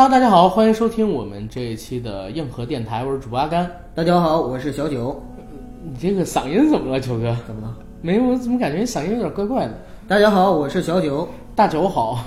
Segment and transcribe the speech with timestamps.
[0.00, 3.70] Hello，大家好，欢迎收听我们这一期的硬核电台，我是主播阿甘。
[3.94, 5.22] 大家好，我是小九。
[5.82, 7.36] 你这个嗓音怎么了，九哥？
[7.46, 7.76] 怎么了？
[8.00, 9.74] 没有，我怎么感觉你嗓音有点怪怪的？
[10.08, 11.28] 大家好，我是小九。
[11.54, 12.24] 大九好，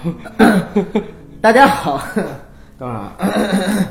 [1.42, 2.00] 大家好，
[2.78, 3.18] 等会儿啊。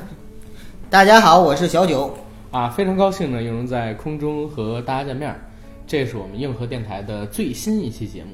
[0.89, 2.09] 大家好，我是小九。
[2.53, 5.41] 啊，非常高兴呢，又能在空中和大家见面儿。
[5.89, 8.31] 这是我们硬核电台的最新一期节目。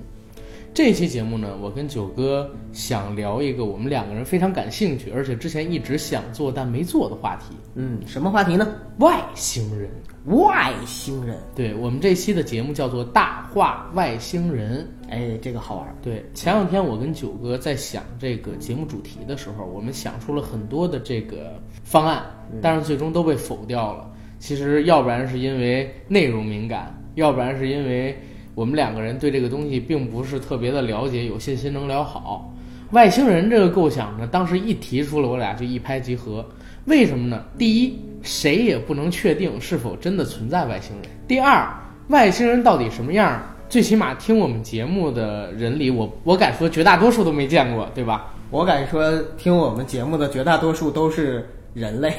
[0.74, 9.90] 这期节目呢，我跟九哥想聊一个我们两个人非常感兴趣，而且之前一直想做但没做的话题嗯，什么话题呢？——外星人。
[10.26, 11.38] 外星人。
[11.54, 14.86] 对我们这期的节目叫做《大话外星人》。
[15.10, 15.96] 哎，这个好玩。
[16.02, 22.22] 对，前两天我跟九哥在想这个节目主题的时候，我们想出了很多的这个方案，
[22.60, 24.08] 但是最终都被否掉了。
[24.38, 28.16] 其实，要不然是因为内容敏感，要不然是因为
[28.58, 32.52] 我们两个人对这个东西并不是特别的了解，有信心能聊好。
[32.90, 36.44] 外星人这个构想呢，当时一提出了，我俩就一拍即合。
[36.86, 37.40] 为什么呢？
[37.56, 41.72] 第一，谁也不能确定是否真的存在外星人；第二，
[42.08, 43.42] 外星人到底什么样儿？
[43.68, 48.34] 最起码听我们节目的人里，我我敢说绝大多数都没见过，对吧？
[48.50, 52.12] 我敢说，听我们节目的绝大多数都是人类。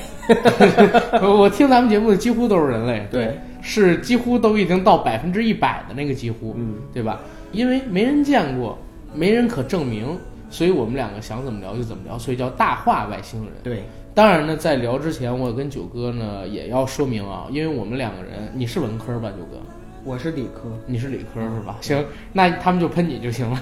[1.22, 3.38] 我听咱们节目的几乎都是人类，对，
[3.70, 7.20] 是几乎都已经到百分之一百的那个几乎，嗯，对吧？
[7.52, 8.76] 因为没人见过，
[9.14, 10.18] 没人可证明，
[10.50, 13.54] 所以我们两个想怎么聊就怎么聊，所以叫大话外星人。
[13.62, 13.84] 对，
[14.16, 19.62] 当然呢，在聊之前，我跟九哥呢也要说明啊，因为我们两个人，你是文科吧，九哥？
[20.04, 20.72] 我是理科。
[20.88, 21.78] 你是理科是吧？
[21.82, 23.62] 行，那他们就喷你就行了。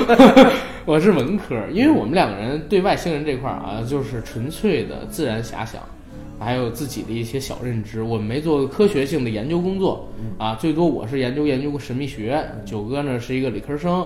[0.84, 5.80] 我是文科，因为我们两个人对外星人这块儿啊，就是纯粹的自然遐想，
[6.40, 8.02] 还有自己的一些小认知。
[8.02, 10.08] 我们没做科学性的研究工作
[10.38, 14.04] 啊，最多我是研究研究过神秘学，九哥呢是一个理科生，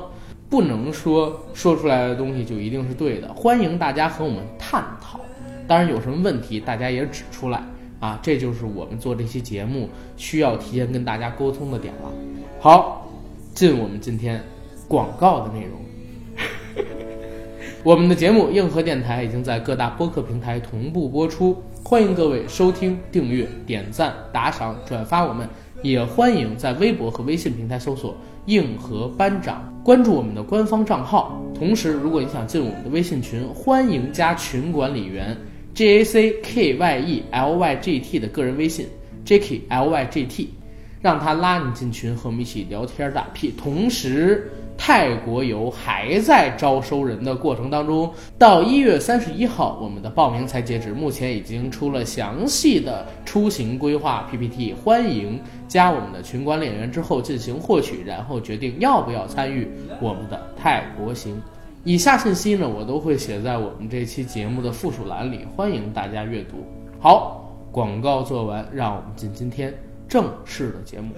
[0.50, 3.32] 不能说说出来的东西就一定是对的。
[3.32, 5.20] 欢迎大家和我们探讨，
[5.68, 7.62] 当然有什么问题大家也指出来。
[8.00, 12.12] 啊，这就是我们做这期节目需要提前跟大家沟通的点了。
[12.60, 13.10] 好，
[13.54, 14.42] 进我们今天
[14.86, 16.84] 广告的内容。
[17.82, 21.56] 我们的节目硬核电台已经在各大播客平台同步播出，
[21.86, 25.46] 欢迎各位收听、订阅、点赞、打赏、转发我们，
[25.82, 31.38] 也欢迎在微博和微信平台搜索“硬核班长”，关注我们的官方账号。
[31.54, 35.36] 同时，如果你想进我们的微信群，欢迎加群管理员。
[35.74, 38.86] J A C K Y E L Y G T 的个人微信
[39.26, 40.54] J K L Y G T，
[41.02, 43.52] 让他拉你进群，和我们一起聊天打屁。
[43.58, 59.68] 同时，泰国游还在招收人的过程当中，到一月三十一号，我们的报名才截止，目前已经出了详细的出行规划 PPT，欢迎加我们的群管理员之后进行获取，然后决定要不要参与
[60.00, 61.40] 我们的泰国行。
[61.84, 66.56] 以下信息呢，我都会写在我们这期节目的附属栏里，欢迎大家阅读。
[66.98, 69.72] 好，广告做完，让我们进今天
[70.08, 71.14] 正式的节目。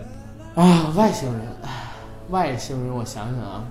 [0.54, 1.68] 啊，外星人，唉
[2.30, 3.64] 外星人，我想想啊，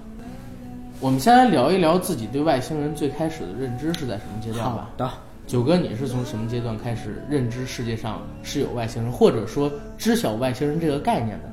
[1.00, 4.98] 我们先来聊一聊自己对外星人最开始的认知是在什么阶段吧好。
[4.98, 5.12] 的，
[5.46, 11.52] 九哥，你是从什么阶段开始认知世界上是有外星人，或者说知晓外星人这个概念的？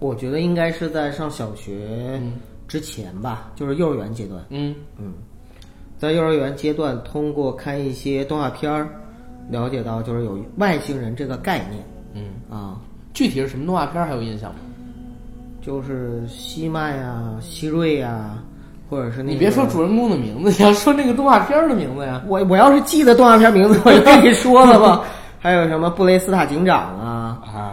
[0.00, 2.34] 我觉得应该是在上小学嗯
[2.68, 4.44] 之前吧，就是幼儿园阶段。
[4.50, 4.74] 嗯
[5.98, 8.88] 在幼儿园阶段，通过看一些动画片儿，
[9.48, 11.84] 了解到就是有外星人这个概念
[12.14, 12.80] 嗯，啊，
[13.14, 14.60] 具体是什么动画片儿还有印象吗？
[15.64, 18.42] 就是西麦啊、希瑞啊，
[18.90, 22.20] 或者是那个你别说主人公的名字，你要说那个动画片的名字呀。
[22.26, 25.02] 我我要是记得动画片名字，我就跟你说了吧。
[25.38, 27.01] 还有什么布雷斯塔警长啊，啊，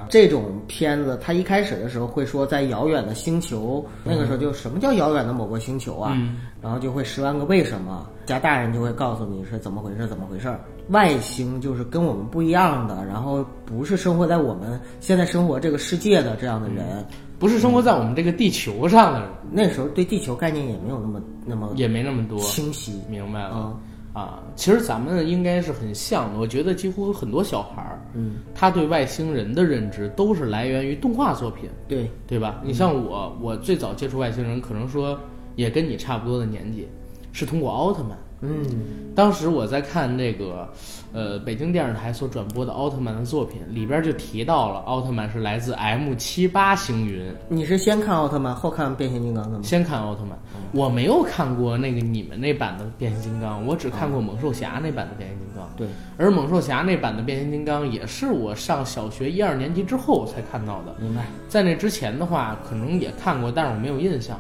[0.10, 10.60] 这种片子，它一开始的时候会说在遥远的星球，那个时候就什么叫遥远的某个星球啊，嗯然后就会十万个为什么，家大人就会告诉你是怎么回事，怎么回事儿。
[10.90, 17.06] 外星就是跟我们不一样的，然后不是生活在我们现在生活这个世界的这样的人，
[17.38, 22.40] 不是生活在我们这个地球上的人，那时候对地球概念也没有那么那么也没那么多。
[22.40, 23.00] 清晰。
[23.08, 23.80] 明白了嗯
[24.14, 26.40] 啊，其实咱们应该是很像的。
[26.40, 32.62] 我觉得几乎很多小孩儿，嗯，他对外星人的认知都是来源于动画作品，对，对吧？
[32.64, 35.20] 你像我，我最早接触外星人，可能说
[35.56, 36.88] 也跟你差不多的年纪，
[37.32, 38.18] 是通过奥特曼。
[38.42, 38.66] 嗯，
[39.14, 40.68] 当时我在看那个，
[41.12, 47.30] 呃，北京电视台所转播的奥特曼的作品，里边就提到了奥特曼是来自 M 七八星云。
[47.50, 49.64] 你是先看奥特曼后看变形金刚的吗？
[49.64, 50.40] 先看奥特曼，
[50.72, 55.70] 我没有看过那个你们那版的变形金刚，我只看过猛兽侠那版的变形金刚。
[55.76, 55.88] 对，
[56.18, 61.26] 而猛兽侠那版的变形金刚也是我上小学一二年级之后才看到的，明白。
[61.50, 64.40] 在那之前的话，可能也看过，但是我没有印象，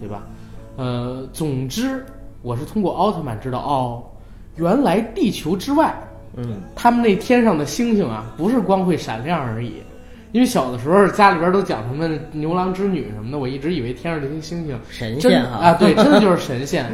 [0.00, 0.26] 对吧？
[0.76, 2.04] 呃，总之
[2.42, 4.02] 我是通过奥特曼知道哦，
[4.56, 5.94] 原来地球之外，
[6.36, 9.74] 嗯，他们那天上的星星啊，不是光会闪亮而已。
[10.32, 16.84] 因为小的时候家里边都讲什么牛郎织女什么的，我一直以为天上这些星星神仙哈啊，对，真的就是神仙。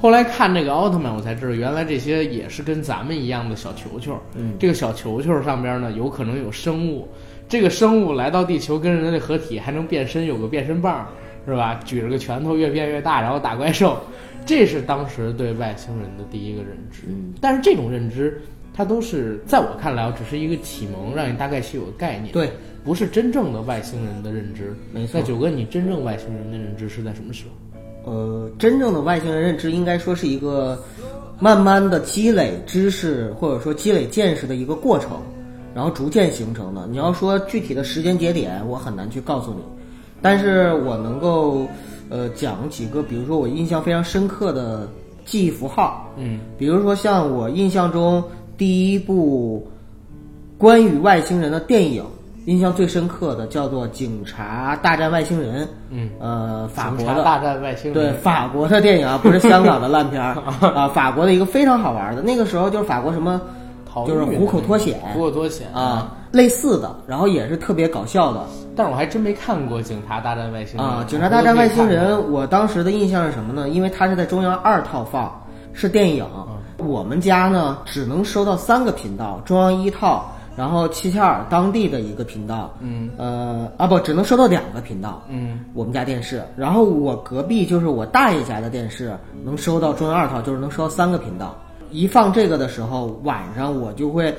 [0.00, 4.18] 后来看这个奥特曼，我才知道原来这些也是跟咱们一样的小球球。
[4.34, 7.06] 嗯这个小球球上边呢，有可能有生物。
[7.46, 11.06] 这个生物来到地球跟人类合体，还能变身，有个变身棒，
[11.46, 11.78] 是吧？
[11.84, 14.00] 举着个拳头越变越大，然后打怪兽。
[14.44, 17.02] 这是当时对外星人的第一个认知。
[17.06, 18.40] 嗯但是这种认知，
[18.74, 22.32] 它都是在我看来，只是一个启蒙，让你大概去有个概念。
[22.32, 22.50] 对，
[22.84, 24.74] 不是真正的外星人的认知。
[24.92, 28.10] 没错那九哥，你真正外星人的认知是在什么时候？
[28.10, 30.82] 呃，真正的外星人认知应该说是一个
[31.38, 35.20] 慢慢的积累知识或者说积累见识的一个过程，
[35.72, 36.86] 然后逐渐形成的。
[36.88, 39.60] 你要说具体的时间节点，我很难去告诉你，
[40.20, 41.68] 但是我能够
[42.12, 44.86] 呃讲几个，比如说我印象非常深刻的
[45.24, 46.40] 记忆符号，嗯。
[46.58, 48.22] 比如说像我印象中
[48.58, 49.66] 第一部
[50.58, 52.04] 关于外星人的电影，
[52.44, 55.64] 印象最深刻的叫做《警察大战外星人》。
[55.90, 57.94] 嗯，呃，法国的警察大战外星人。
[57.94, 60.34] 对法国的电影啊，不是香港的烂片儿。
[60.74, 62.20] 啊，法国的一个非常好玩的。
[62.20, 63.40] 那个时候就是法国什么，
[64.06, 65.00] 就是虎口脱险。
[65.14, 65.66] 虎口脱险。
[65.72, 71.04] 啊，类似的，然后也是特别搞笑的但是我还真没看过《警察大战外星人》啊。
[71.06, 73.68] 警察大战外星人，我当时的印象是什么呢？
[73.68, 75.30] 因为它是在中央二套放，
[75.72, 76.24] 是电影，
[76.78, 83.10] 我们家呢只能收到三个频道，中央一套，然后齐齐哈尔当地的一个频道，嗯。
[83.18, 85.60] 呃啊不，只能收到两个频道，嗯。
[85.74, 91.54] 我们家电视，然后我隔壁就是我大爷家的电视，能收到中央二套，就是能收到三个频道。
[91.90, 94.34] 一放这个的时候，晚上我就会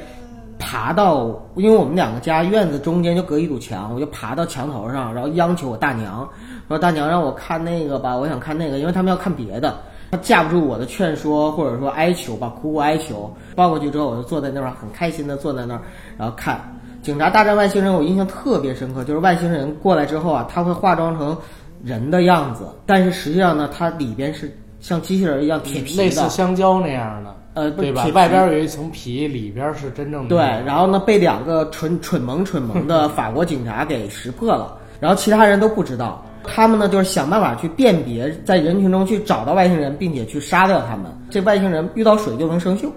[0.59, 6.27] 爬到，因为我们两个家院子中间就隔一堵墙，我就爬到墙头上，然后央求我大娘，
[6.67, 9.75] 说大娘让我看那个吧，我想看那个，因为他们要看别的。
[10.11, 15.81] 他架不住我的劝说，或者说哀求吧，苦苦哀求，抱过去之后，我就坐在那儿，很开心的坐在那儿，
[16.19, 16.55] 然后看
[17.03, 21.35] 《警察大战外星人》，我印象特别深刻，就是外星人过来之后啊，他会化妆成
[21.83, 28.03] 人的样子，但是实际上呢，它里边是像机器人一样铁皮的，类似香蕉那样的，呃，对吧？
[28.03, 30.29] 皮外边有一层皮，里边是真正的。
[30.29, 36.23] 对，然后呢，被两个蠢蠢萌蠢萌的法国警察给识破了，然后其他人都不知道。
[36.45, 41.05] 他们呢，就是想办法去辨别，在人群中去找到外星人，并且去杀掉他们。
[41.29, 42.89] 这外星人遇到水就能生锈，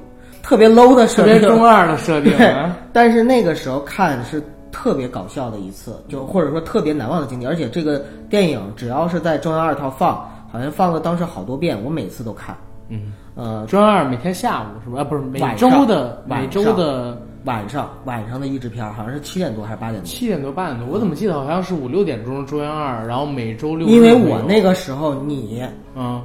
[0.43, 2.33] 特别 low 的设特别定，中二的设定
[2.93, 4.43] 但是那个时候看是
[4.73, 7.47] 特别搞笑的一次，就或者说特别难忘的经历。
[7.47, 12.57] 而且这个电影只要是在中央二套放，好像放了当时好多遍，我每次都看。
[12.89, 15.03] 嗯，呃，中央二每天下午是吧？
[15.03, 20.07] 啊，不是每周的每周的晚上晚上的译制片儿好像是七点多还是八点多。
[20.07, 25.63] 七点多八点多，我怎么记得好像是五六点钟中央二，然后每周六因为我那个时候你
[25.95, 26.19] 嗯，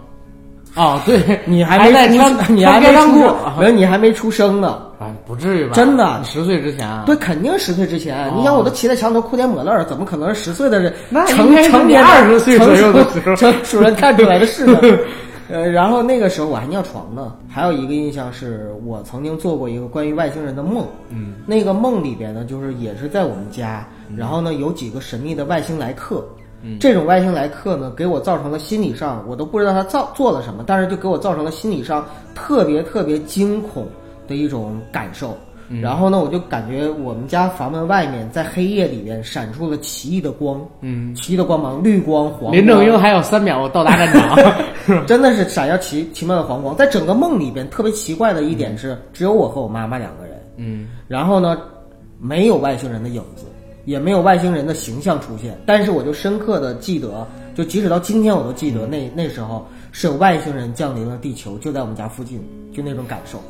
[0.76, 4.82] 哦对， 你还没出在穿生，你还没出穿该裆裤生，没有你还没出生呢。
[4.98, 5.74] 啊，不至于吧？
[5.74, 7.04] 真的十岁之前啊？
[7.06, 8.30] 对，肯定十岁之前。
[8.30, 11.52] 哦你想，我都骑在墙头哭天抹泪儿，怎么可能是十岁的人那成
[11.86, 14.98] 年二十岁左右的时候成熟人看出来的是的。
[15.52, 17.36] 呃，然后那个时候我还尿床呢。
[17.50, 26.26] 还有一个印象是我曾经做过一个关于外星人的梦，嗯，那个梦里边呢，就是也是在我们家，然后呢有几个神秘的外星来客。
[26.64, 32.06] 嗯这种外星来客呢，给我造成了心理上，我都不知道他造做了什么，但是就给我造成了心理上
[32.36, 33.88] 特别特别惊恐
[34.28, 35.36] 的一种感受。
[35.74, 42.54] 嗯然后呢，我就感觉我们家房门外面在黑夜里面闪出了奇异的光，嗯，奇异的光芒，绿光、黄光。
[42.54, 44.38] 林正英还有三秒到达战场，
[45.08, 46.76] 真的是闪耀奇奇妙的黄光。
[46.76, 50.38] 在整个梦里边，特别奇怪的一点是，只有我和我妈妈两个人。
[50.58, 51.58] 嗯然后呢，
[52.20, 53.46] 没有外星人的影子，
[53.86, 55.58] 也没有外星人的形象出现。
[55.66, 57.26] 但是我就深刻的记得，
[57.56, 62.40] 就即使到今天我都记得那那时候是有外星人降临了地球，就在我们家附近，
[62.74, 63.42] 就那种感受。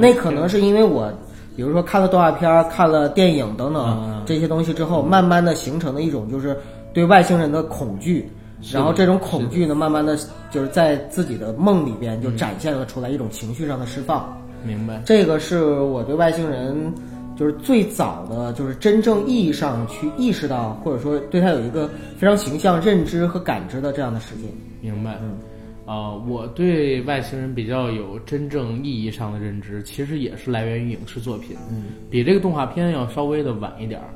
[0.00, 1.12] 那可能是因为我，
[1.56, 6.56] 比如说看了动画片儿、看了电影等等嗯这些东西之后，慢慢的形成的一种就是
[6.92, 8.30] 对外星人的恐惧。
[8.72, 10.18] 然后这种恐惧呢，慢慢的
[10.50, 14.34] 就是在自己的梦里边就展现了出来一种情绪上的释放。
[14.64, 15.00] 明白。
[15.04, 16.92] 这个是我对外星人
[17.36, 24.48] 就是最早的，就是真正意义上去意识到，或者说对他有一个非常形象认知和感知的这样的事情。
[24.80, 25.18] 明白。
[25.22, 25.36] 嗯
[25.86, 34.08] 啊、我对外星人比较有真正意义上的认知，其实也是来源于影视作品，嗯，比这个动画片要稍微的晚一点儿，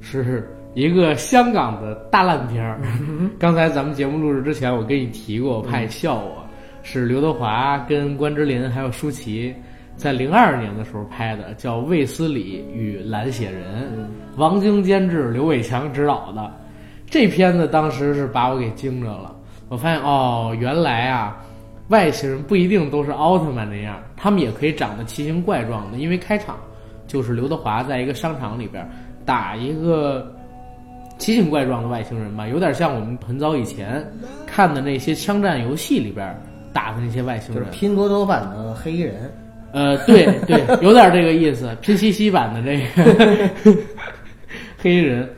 [0.00, 2.80] 是一个香港的大烂片儿。
[3.40, 6.46] 刚才咱们节目录制之前，我跟你提过，我怕你笑我，
[6.84, 9.52] 是刘德华跟关之琳还有舒淇
[9.96, 13.82] 在零二年的时候拍的，叫《卫斯理与蓝血人》，
[14.38, 16.52] 王晶监制，刘伟强执导的。
[17.08, 19.35] 这片子当时是把我给惊着了。
[19.68, 21.36] 我发现哦，原来啊，
[21.88, 25.98] 外星人不一定都是奥特曼那样，他们也可以长得奇形怪状的。
[25.98, 26.56] 因为开场
[27.06, 28.88] 就是刘德华在一个商场里边
[29.24, 30.32] 打一个
[31.18, 34.04] 奇形怪状的外星人吧，有点像我们很早以前
[34.46, 36.34] 看的那些枪战游戏里边
[36.72, 39.32] 打的那些外星人，就是拼多多版的黑衣人。
[39.72, 43.74] 呃，对对，有点这个意思，拼夕夕版的这个
[44.78, 45.28] 黑衣人。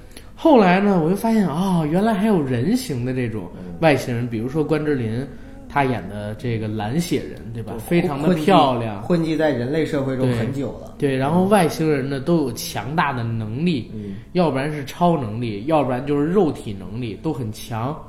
[0.40, 5.26] 后来呢，我就发现啊、原来还有人形的这种外星人，比如说关之琳，
[5.68, 7.72] 她演的这个蓝血人，对吧？
[7.78, 10.94] 非常的漂亮，混迹在人类社会中很久了。
[10.96, 18.00] 对，然后外星人呢都有强大的能力，嗯要不然是超能力，要不然就是肉体能力都很强，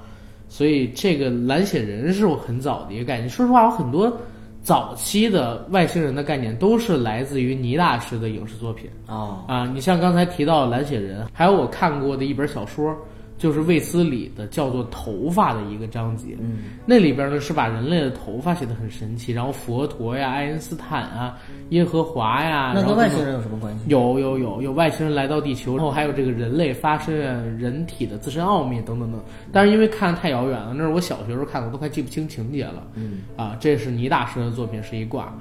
[0.48, 3.28] 所以这个蓝血人是我很早的一个概念。
[3.28, 4.16] 说实话，我很多
[4.62, 9.66] 早期的外星人的概念都是来自于倪大师的影视作品啊，啊。
[9.74, 12.96] 你像刚才提到的蓝血人，还有我看过的一本小说，
[13.40, 21.38] 就是卫斯理的叫做《头发》的一个章节，嗯，那里边呢是把人类的头发写得很神奇，然后佛陀呀、爱因斯坦啊、
[21.70, 23.86] 耶和华呀，那然后等等跟外星人有什么关系？
[23.88, 29.24] 有有有有外星人来到地球，然后还有这个人类发生啊人体的自身奥秘等等等。
[29.52, 32.86] 但是因为看的太遥远了，那是我小学时候看的，我都快记不清情节了。
[32.96, 35.34] 嗯啊，这是倪大师的作品是一挂。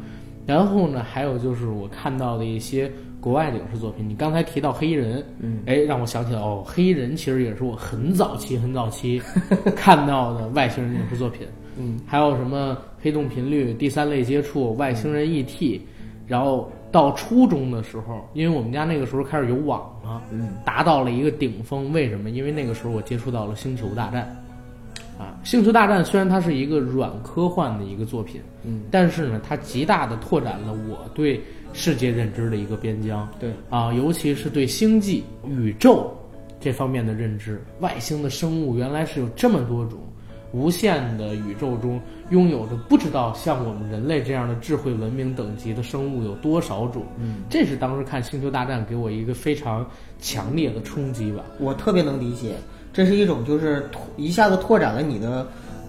[0.46, 2.90] 然后呢，还有就是我看到的一些
[3.28, 4.08] 国外的影视作品。
[4.08, 9.20] 你刚才提到黑衣人，嗯，哎，让我想起来哦，黑衣人其实也是我很早期很早期
[9.76, 11.46] 看到的外星人影视作品。
[11.76, 15.78] 嗯，还有什么黑洞频率、第三类接触、外星人 ET，
[16.26, 21.92] 然后到初中的时候，因为我们家那个时候开始有网了，嗯，达到了一个顶峰。
[21.92, 22.30] 为什么？
[22.30, 24.42] 因为那个时候我接触到了《星球大战》，
[25.22, 31.40] 啊，《星球大战》虽然它是一个软科幻的一个作品，嗯，但是呢，它极大的拓展了我对
[31.72, 33.28] 世界认知的一个边疆。
[33.38, 36.12] 对，啊，尤其是对星际、宇宙
[36.60, 39.98] 这方面的认知，外星的生物原来是有这么多种，
[40.52, 47.04] 无限的宇宙中拥有着不知道像我们人类这样的智慧文明等级的生物有多少种。
[47.18, 51.44] 嗯，这是当时看《星球大战》给我一个非常强烈的冲击吧。
[51.60, 52.54] 我特别能理解，
[52.92, 55.46] 这是一种就是拓一下子拓展了你的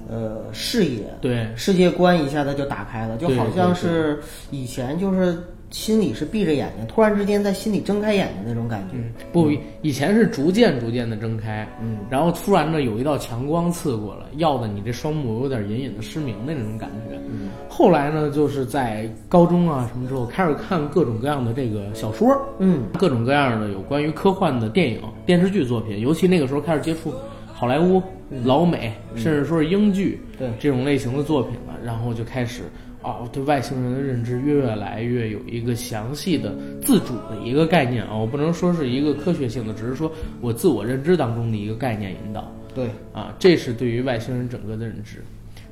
[0.10, 4.20] 呃视野，对，世界观一下子就打开了，就好像是
[4.52, 5.42] 以前就是
[5.72, 8.96] 心里是闭着眼睛，突然之间在心里睁开眼睛那种感觉。
[8.96, 17.20] 嗯，不，以前是逐渐逐渐的睁开，嗯，然后突然呢有一道强光刺过来，要的你这双目有点隐隐的失明的那种感觉。
[17.30, 27.14] 嗯，后来呢，就是在高中啊什么之后，开始看各种各样的这个小说，嗯，各种各样的有关于科幻的电影、电视剧作品，尤其那个时候开始接触
[27.54, 28.02] 好莱坞、
[28.44, 30.50] 老美，甚至说是英剧，对。
[30.60, 32.64] 这种类型的作品了，然后就开始
[33.02, 45.24] 啊，我对外星人的认知越来越有一个详细的自主的一个概念啊，我不能说是一个科学性的，只是说我自我认知当中的一个概念引导对，啊，这是对于外星人整个的认知。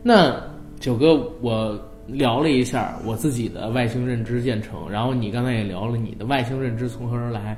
[0.02, 0.42] 那
[0.80, 7.58] 九哥，我聊了一下我自己的外星认知建成，然后你刚才也聊了你的外星认知从何而来。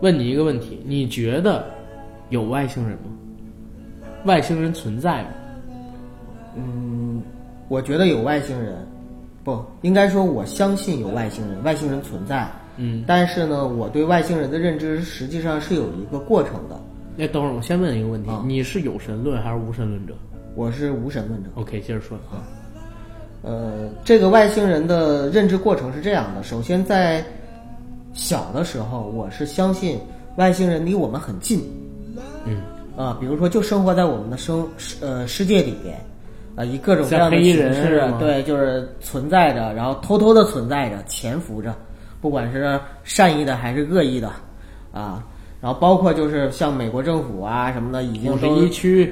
[0.00, 1.64] 问你一个问题，你觉得
[2.30, 3.12] 有外星人吗？
[4.24, 5.28] 外星人存在吗？
[6.56, 7.22] 嗯，
[7.68, 8.74] 我觉得有外星人，
[9.44, 12.50] 不应该说我相信有外星人，外星人存在。
[12.76, 16.80] 嗯，但是呢，我对外星人的认知实际上是有一个过程的。
[17.14, 20.14] 那等会儿我先问一个问题，啊你是有神论还是无神论者
[20.56, 21.50] 我是无神论者。
[21.54, 22.42] ？OK，接着说啊。
[23.42, 27.22] 呃，这个外星人的认知过程是这样的：首先，在
[28.14, 29.98] 小的时候，我是相信
[30.36, 31.60] 外星人离我们很近，
[32.46, 32.62] 嗯，
[32.96, 34.66] 啊，比如说就生活在我们的生
[35.00, 35.96] 呃世界里边，
[36.56, 41.74] 啊，以各种各样的形式对，就是存在着，然后偷偷的存在着，潜伏着，
[42.20, 44.30] 不管是善意的还是恶意的，
[44.92, 45.24] 啊，
[45.60, 48.56] 然后包括就是像美国政府啊什么的，已经都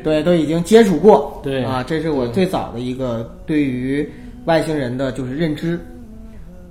[0.04, 1.40] 对，都已经接触过。
[1.42, 4.08] 对啊，这是我最早的一个对于
[4.44, 5.78] 外星人的就是认知。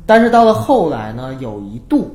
[0.05, 2.13] 但是到了后来呢，有一度，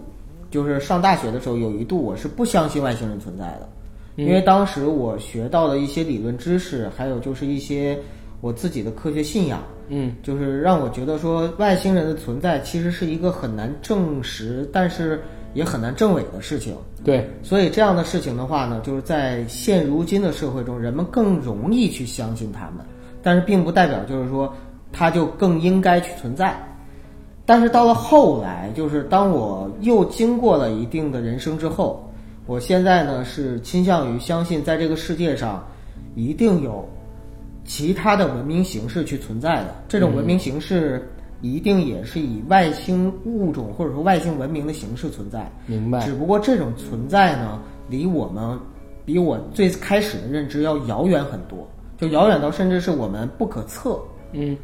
[0.50, 3.68] 就是上大学的时候，有一度我是不相信外星人存在的，
[4.16, 7.98] 因为当时我学到的一些理论知识，还有就是一些
[8.40, 15.22] 我自己的科学信仰，嗯就是让我觉得说外星人的存在其实是一个很难证实，但是
[15.54, 16.76] 也很难证伪的事情。
[17.04, 22.84] 对，所以这样的事情的话呢，就是在现如今的社会中，人们更容易去相信他们，
[23.22, 24.52] 但是并不代表就是说
[24.92, 26.54] 它就更应该去存在。
[27.44, 32.12] 但是到了后来，就是当我又经过了一定的人生之后，
[32.44, 35.64] 我现在呢是倾向于相信，在这个世界上
[36.16, 36.88] 一定有
[37.66, 39.76] 其他的文明形式去存在的。
[39.88, 41.06] 这种文明形式
[41.42, 45.50] 一定也是以外星物种或者说外星文明的形式存在。
[45.66, 46.14] 明白只。
[46.14, 48.58] 不过这种存在呢，离我们
[49.04, 51.68] 比我最开始的认知要遥远很多，
[51.98, 54.00] 就遥远到甚至是我们不可测，
[54.32, 54.56] 嗯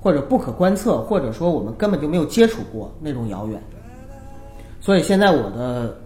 [0.00, 3.60] 或者不可观测，或者说我们根本就没有接触过那种遥远。
[4.80, 5.96] 所以现在我的，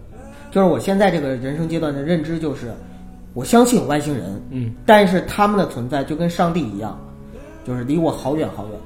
[0.51, 2.71] 就是我现在这个人生阶段的认知就是，
[3.37, 6.99] 我相信有外星人，嗯，但是他们的存在就跟上帝一样，
[7.63, 8.79] 就是离我好远好远。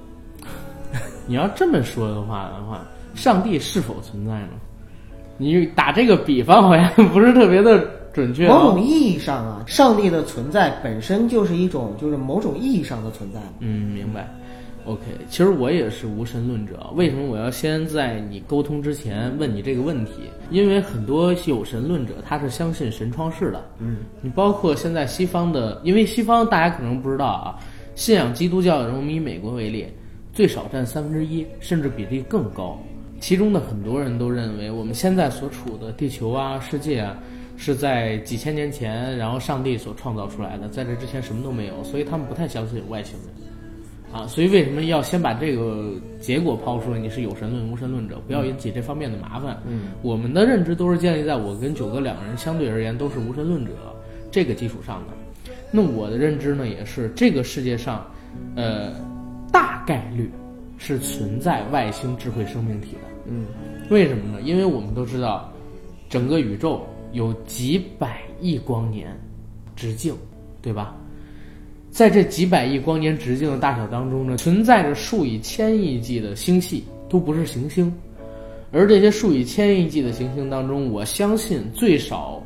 [1.26, 2.82] 你要这么说的话的话，
[3.16, 4.50] 上帝是否存在呢？
[5.38, 8.56] 你打这个比方好像不是特别的准确、哦。
[8.56, 13.40] 某种意义上啊，上帝的存在本身就是一种，就是某种意义上的存在。
[13.60, 14.28] 嗯，明白。
[14.86, 16.90] OK，其实我也是无神论者。
[16.96, 20.14] 为什么我要先在你沟通之前问你这个问题？
[20.50, 23.64] 因为很多有神论者他是相信神创世的。
[23.80, 27.60] 嗯，你包括现在西方的，因为西方大家可能不知道啊，
[27.96, 29.86] 信仰基督教的人，我们以美国为例，
[30.34, 32.80] 最少占三分之一，甚至比例更高。
[33.20, 37.16] 其中的很多人都认为，我们现在所处的地球啊、世界啊，
[37.56, 43.51] 是在几千年前，然后上帝所创造出来的，在这之前什么都没有，所以他们不太相信有外星人。
[44.14, 47.00] 啊，所以为什么要先把这个结果抛出来？
[47.00, 49.58] 你是有神论、无神论者，不要引起这方面的麻烦。
[49.66, 53.72] 嗯，我们的认知都是建立在我跟九哥两个人相对而言都是无神论者
[54.30, 55.14] 这个基础上的。
[55.72, 58.06] 那我的认知呢，也是这个世界上，
[58.56, 58.92] 呃，
[59.52, 60.30] 大概率
[60.78, 63.08] 是存在外星智慧生命体的。
[63.28, 63.46] 嗯，
[63.90, 64.42] 为什么呢？
[64.42, 65.50] 因为我们都知道，
[66.10, 69.18] 整个宇宙有几百亿光年
[69.74, 70.14] 直径，
[70.62, 70.94] 对吧？
[71.92, 77.94] 在这几百亿光年直径的大小当中呢，存在着数以千亿计的星系，都不是行星。
[78.72, 82.42] 而这些数以千亿计的行星当中，我相信最少，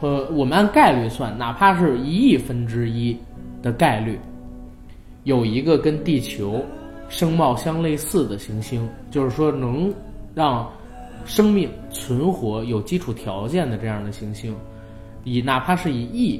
[0.00, 3.16] 呃，我们按概率算，哪怕是一亿分之一
[3.62, 4.18] 的概率，
[5.22, 6.62] 有一个跟地球
[7.08, 9.90] 声貌相类似的行星，就是说能
[10.34, 10.70] 让
[11.24, 14.54] 生命存活有基础条件的这样的行星，
[15.24, 16.38] 以哪怕是以亿。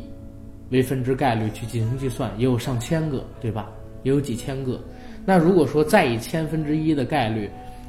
[0.70, 3.70] 为分之概率去进行计算，也有上千个，对吧？
[4.02, 4.80] 也有几千个。
[5.24, 7.48] 那如果说再以千分之一的概率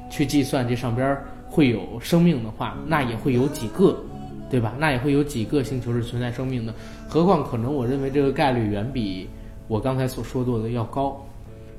[0.09, 1.17] 去计算这上边
[1.49, 3.97] 会有生命的话，那也会有几个，
[4.49, 4.73] 对吧？
[4.79, 6.73] 那也会有几个星球是存在生命的。
[7.07, 9.27] 何况可能我认为这个概率远比
[9.67, 11.21] 我刚才所说过的要高。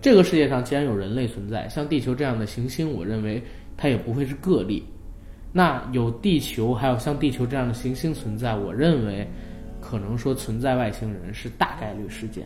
[0.02, 3.42] 这个世界上既然有人类存在，像地球这样的行星，我认为
[3.76, 4.84] 它也不会是个例。
[5.52, 9.26] 那有地球，还有像地球这样的行星存在，我认为。
[9.88, 12.44] 可能说存在外星人是大概率事件，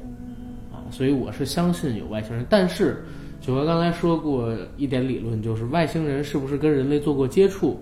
[0.71, 2.45] 啊，所以我是相信有外星人。
[2.51, 3.03] 但是，
[3.41, 7.81] 九哥刚才说过一点理论，就是外星人是不是跟人类做过接触？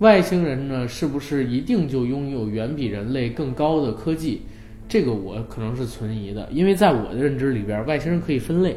[0.00, 4.42] 外星人呢，是不是一定就拥有远比人类更高的科技？
[4.88, 8.76] 这个我可能是存疑的，因为在我的认知里边，外星人可以分类，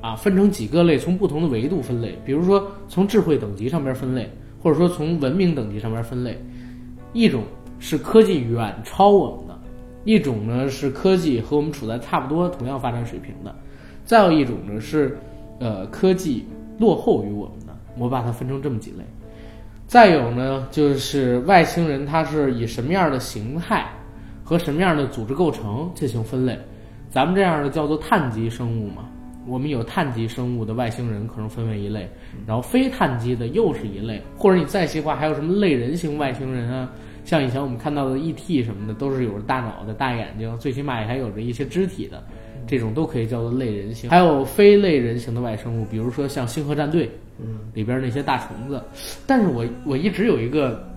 [0.00, 4.30] 啊，分成几个类，从不同的维度分类，比如说从智慧等级上边分类，
[4.62, 6.40] 或者说从文明等级上边分类，
[7.12, 7.42] 一种。
[7.88, 9.56] 是科技远超我们的，
[10.02, 13.54] 一种呢是科技和我们处在差不多同样发展水平的，
[14.04, 15.16] 再有一种呢是，
[15.60, 16.44] 呃，科技
[16.80, 17.72] 落后于我们的。
[17.96, 19.04] 我把它分成这么几类。
[19.86, 23.86] 再有呢就是外星人它是以什么样的形态
[24.42, 26.58] 和什么样的组织构成进行分类，
[27.08, 29.04] 咱们这样的叫做碳基生物嘛。
[29.46, 32.10] 我们有碳基生物的外星人可能分为一类，
[32.48, 36.90] 然后非碳基的又是一类，或者你再细化还有什么类人型外星人啊？
[37.26, 38.62] 像以前我们看到的 E.T.
[38.62, 42.22] 什么的，都是有着大脑的大眼睛，最起码也还有着一些肢体的，
[42.68, 44.08] 这种都可以叫做类人型。
[44.08, 47.06] 还有非类人型的外生物，比如说像《星河战队》
[47.74, 48.80] 里边那些大虫子。
[49.26, 50.88] 但是我我一直有一个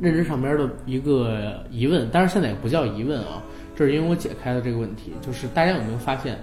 [0.00, 3.42] 认知上边的一个疑问，当然现在也不叫疑问啊，
[3.76, 5.12] 这是因为我解开了这个问题。
[5.20, 6.38] 就是大家有没有发现，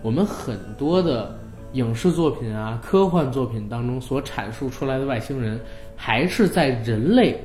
[0.00, 1.38] 我们很多的
[1.74, 5.60] 影视作品啊、科幻作品当中所阐述出来的外星人，
[5.94, 7.38] 还是在人类。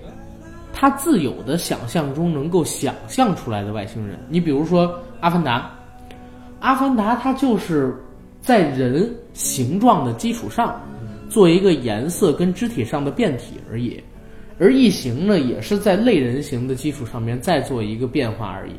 [0.71, 4.87] 他自有的想象中能够想象出来的外星人，你比如说
[5.19, 5.59] 《阿凡达》，
[6.61, 7.93] 《阿凡达》它就是
[8.39, 10.81] 在人形状的基础上，
[11.29, 14.01] 做一个颜色跟肢体上的变体而已，
[14.57, 18.73] 而异形呢，也是在类人形的基础上面再做一个变化而已。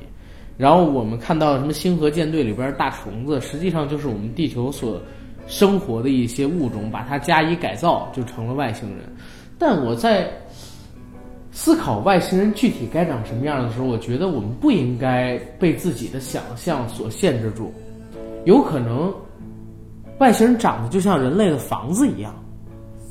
[0.56, 4.98] 然后我们看到什么《星河舰队》里边大虫子，实际上就是我们地球所
[5.46, 9.00] 生活的一些物种，把它加以改造，就成了外星人。
[9.58, 10.30] 但我在。
[11.52, 17.72] 思考外星人具体该长什么样的时候，我觉得我们不应该被自己的想象所限制住。
[18.44, 19.12] 有可能
[20.18, 22.32] 外星人长得就像人类的房子一样，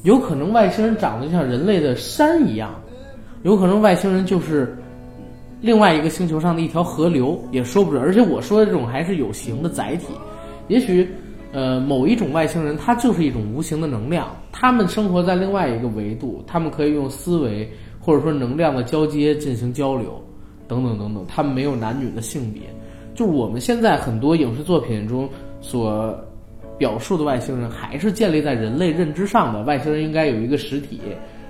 [0.04, 2.74] 有可能外星人长得就像人类的山一样，
[3.44, 4.74] 有可能外星人就是
[5.60, 8.02] 另外一个星球上的一条河流，也说不准。
[8.02, 10.08] 而且我说的这种还是有形的载体，
[10.70, 11.08] 也许
[11.52, 17.70] 呃某一种外星人它就是一种无形的能量，他们生活在另外一个维度，他们可以用思维。
[18.00, 20.22] 或者说能量的交接进行交流，
[20.68, 22.64] 等等等等，他们没有男女的性别，
[23.14, 25.30] 就是我们现在很多影视作品中
[25.62, 26.18] 所
[26.78, 29.62] 表述的外星人，还是建立在人类认知上的。
[29.64, 31.02] 外星人应该有一个实体，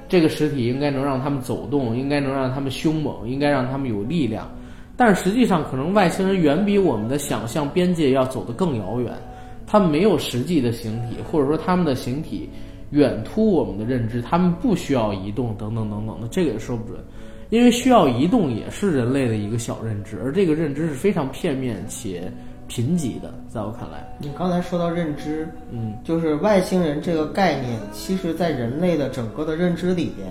[0.07, 4.49] 这个实体应该能让他们走动，应该能让他们凶猛，应该让他们有力量。
[4.97, 9.13] 但实际上，可能外星人远比我们的想象边界要走得更遥远。
[9.65, 12.49] 他们没有实际的形体，或者说他们的形体
[12.91, 16.99] 远突我们的认知，他们不需要移动，等等等等的，这个也说不准。
[17.49, 22.31] 因为需要移动也是人类的一个小认知，而这个认知是非常片面且
[22.67, 24.07] 贫瘠的，在我看来。
[24.19, 30.27] 你刚才说到认知，嗯，就是外星人这个概念，其实在人类的整个的认知里边，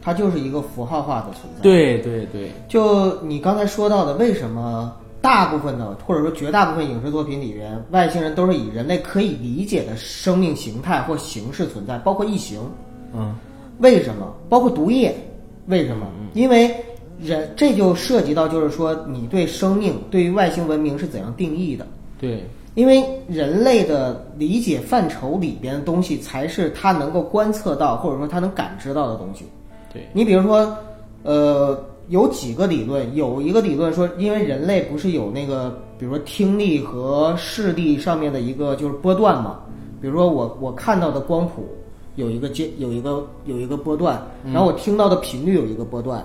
[0.00, 12.60] 它就是一个符号化的存在。，对对对，就你刚才说到的，为什么大部分的或者说绝大部分影视作品里边，外星人都是以人类可以理解的生命形态或形式存在，包括异形，
[13.14, 13.34] 嗯，
[13.78, 14.34] 为什么？
[14.48, 15.14] 包括毒液，
[15.66, 16.06] 为什么？
[16.34, 16.74] 因为
[17.20, 21.86] 人这就涉及到，就是说你对生命、对于外星文明是怎样定义的。
[22.18, 29.44] 对，因为人类的理解范畴里边的东西，才是他能够观测到或者说他能感知到的东西。
[29.92, 30.76] 对，你比如说，
[31.22, 31.78] 呃，
[32.12, 39.60] 有几个理论，有一个理论说，因为人类不是有那个，比如说听力和视力上面的一个就是波段嘛，
[39.98, 41.66] 比如说我我看到的光谱
[42.16, 46.22] 有一个阶有一个有一个波段，然后我听到的频率有一个波段，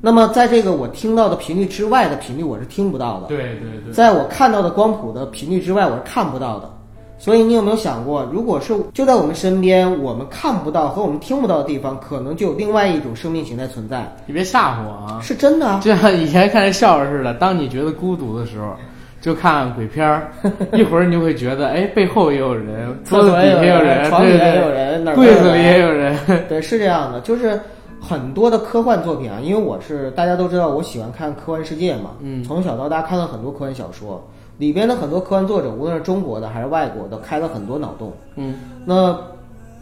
[0.00, 6.77] 那么在这个我听到的频率之外的频率我是听不到的，对对对，在我看到的光谱的频率之外，我是看不到的。
[7.18, 15.20] 所以你有没有想过，如果是就在我们身边，我们看不到和我们听不到的地方，可能就有另外一种生命形态存在，你别吓唬我啊！
[15.20, 15.80] 是真的啊。
[15.82, 18.72] 就像以前看人笑话似的，当你觉得孤独的时候，
[19.20, 20.30] 就看鬼片儿，
[20.72, 25.92] 一会儿你就会觉得，哎，背后也有人， 桌子底下也有人，床里对对对也有人，柜子里也有。
[25.92, 26.16] 人。
[26.48, 27.60] 对，是这样的，就是
[28.00, 34.24] 很多的科幻作品啊，因为我是大家都知道，我喜欢看科幻世界嘛，嗯从小到大看了很多科幻小说，
[34.58, 38.12] 里边的很多科幻作者，无论是中国的还是外国的，开了很多脑洞。
[38.36, 39.18] 嗯，那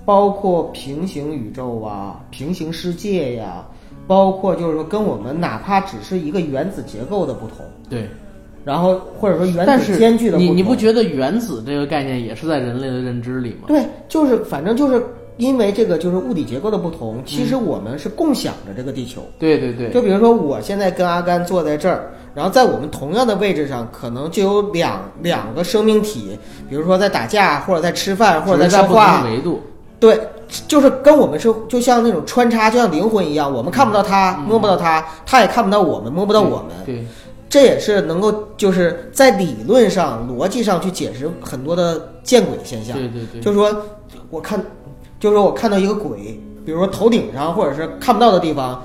[0.04, 3.66] 包括平行宇宙啊、平行世界呀、
[4.06, 8.06] 包括就是说跟我们哪怕只是一个原子结构的不同，对。
[8.64, 13.68] 然后或者说原子间距的不同，你你不觉得原子这个概念也是在人类的认知里吗？
[13.68, 15.00] 对，就是反正就是
[15.36, 19.22] 因为这个就是物理结构的不同，其嗯实我们是共享着这个地球。
[19.38, 29.62] 对对对，就比如说我现在跟阿甘坐在这儿，然后在我们同样的位置上，可能就有两两个生命体，比如说在打架，或者在吃饭，或者在说话，维度。
[29.98, 30.20] 对，
[30.68, 36.76] 就是跟我们是就像那种穿插，就像灵魂一样，我们看不到他，摸不到他，他也看不到我们，摸不到我们。
[36.84, 37.06] 对，
[37.48, 42.94] 这也是能够就是在理论上、逻辑上去解释很多的见鬼现象。
[42.98, 43.74] 对对对，就是说，
[44.28, 44.62] 我看，
[45.18, 48.82] 就是说我看到一个鬼，比如说头顶上或者是看不到的地方，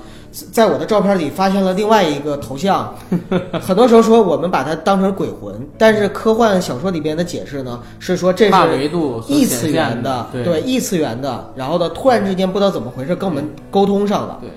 [0.50, 2.92] 在我的照片里发现了另外一个头像。
[3.60, 14.38] 很多时候说我们把它当成鬼魂，但是科幻小说里边的解释呢是说这跨是维度异次元的，对异次元的，然后呢突然之间不知道怎么回事跟我们沟通上了。
[14.40, 14.50] 对，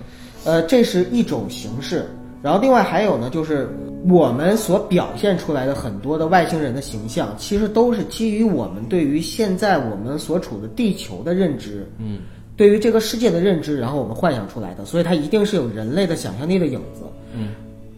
[0.45, 2.09] 呃，这是一种形式。
[2.41, 3.67] 然后另外还有呢，就是
[4.07, 12.19] 我们所表现出来的很多的外星人的形象，其实都是基于我们对于现在我们所处的地球的认知，嗯，
[12.58, 17.04] 对于这个世界的认知，然后我们幻想出来的，所以它一定是有人类的想象力的影子。
[17.34, 17.50] 嗯，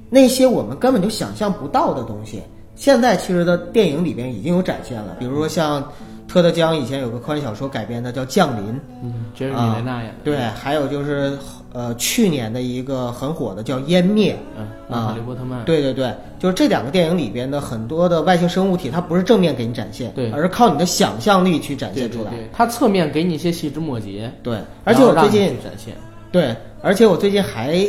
[0.09, 2.41] 那些我们根本就想象不到的东西，
[2.75, 5.83] 现在其实的电影里边已经有展现了，比如说像
[6.27, 10.19] 特德·江以前有个科幻小说改编的叫《降临》，嗯，这是米莲娜演的。
[10.23, 11.37] 对，还有就是
[11.73, 14.33] 呃去年的一个很火的叫《湮灭》。
[14.57, 15.63] 嗯，啊哈利波特曼。
[15.65, 22.31] 对对对，就是这两个电影里边的很多的外星生物体，它不是正面给你展现，对而是靠你的想象力去展现出来。
[22.31, 25.93] 对对对，它侧面给你一些细枝末节，对，而且我最近展现。
[26.31, 27.85] 对，而且我最近还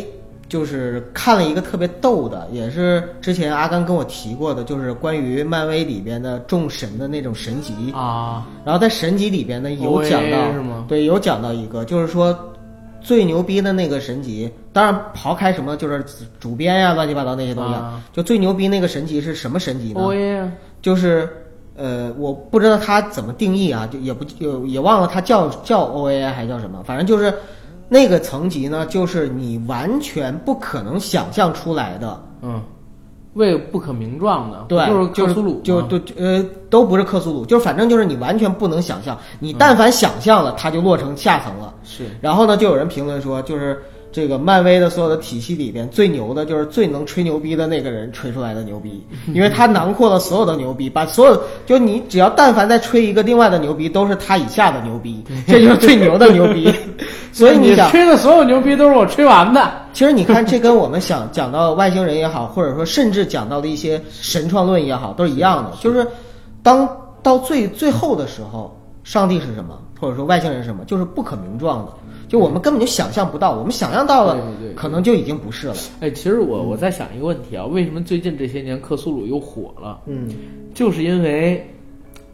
[0.49, 7.75] 就是看了一个特别逗的，也是之前阿甘跟我提过的，就是关于漫威里边的众神的那种神级。
[7.93, 12.33] 啊，然后在神级里边呢，有讲到是吗对，有讲到一个，就是说
[13.09, 16.05] 最牛逼的那个神级，当然刨开什么就是
[16.39, 21.27] 主编呀、乱七八糟那些东西，啊就最牛逼那个神级是什么神级呢？O A 啊，就是
[21.75, 27.33] 呃，我不知道它怎么定义啊，就也不也也忘了它叫叫 OAI 还叫什么，反正就是
[27.89, 32.23] 那个层级呢，就是你完全不可能想象出来的。
[32.43, 32.63] 嗯，
[33.35, 35.89] 为不可名状的，对，不就是克苏鲁就吗？
[35.89, 41.73] 就呃都不是克苏鲁，就是反正就是你完全不能想象，你但凡想象了，它就落成下层了。
[41.85, 42.07] 是。
[42.21, 56.73] 然后呢，就有人评论说，就是这个漫威的所有的体系里边最牛的就是最能吹牛逼的那个人吹出来的牛逼， 因为他囊括了所有的牛逼，把所有就你只要但凡再吹一个另外的牛逼，都是他以下的牛逼， 这就是最牛的牛逼。
[57.33, 59.71] 所以你想，吹的所有牛逼都是我吹完的。
[59.93, 65.77] 其实你看，这跟我们想讲到外星人也好，或者说甚至讲到的一些神创论也好，都是一样的。
[65.81, 66.07] 就是
[66.63, 66.89] 当
[67.23, 71.93] 到最最后的时候，上帝是什么，或者说外星人是什么，就是不可名状的，
[72.29, 75.75] 就我们根本就想象不到，我们想象到了对对，可能就已经不是了。
[76.01, 80.03] 哎，其实我我在想一个问题啊，为什么最近这些年克苏鲁又火了？
[80.07, 80.29] 嗯，
[80.75, 81.67] 就是因为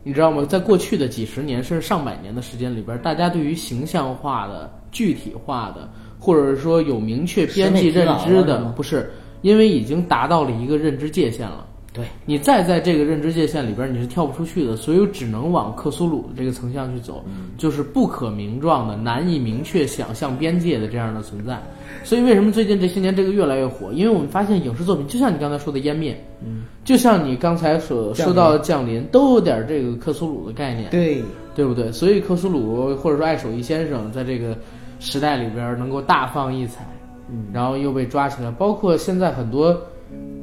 [0.03, 0.45] 你知道吗？
[0.45, 9.11] 在过去的几十年甚至上百年的时间里边，大家对于形象化的、具体化的，或者是说有明确边际认知的不是
[9.43, 11.65] 因为已经达到了一个认知界限了。
[11.95, 17.25] 对，你再在这个认知界限里边，你是跳不出去的，所以只能往克苏鲁这个层向去走，
[17.57, 21.57] 就是不可名状的、难以明确想象边界的这样的存在。
[22.03, 23.93] 所以为什么最近这些年这个越来越火？
[23.93, 31.23] 因为我们发现影视作品，就像你刚才说的湮灭，嗯，就像你刚才所说到的降临，都有点这个克苏鲁的概念，对，
[31.55, 31.93] 对不对？
[31.93, 34.59] 所以克苏鲁或者说爱手艺先生在这个
[34.99, 36.85] 时代里边能够大放异彩，
[37.31, 39.81] 嗯，然后又被抓起来，包括现在很多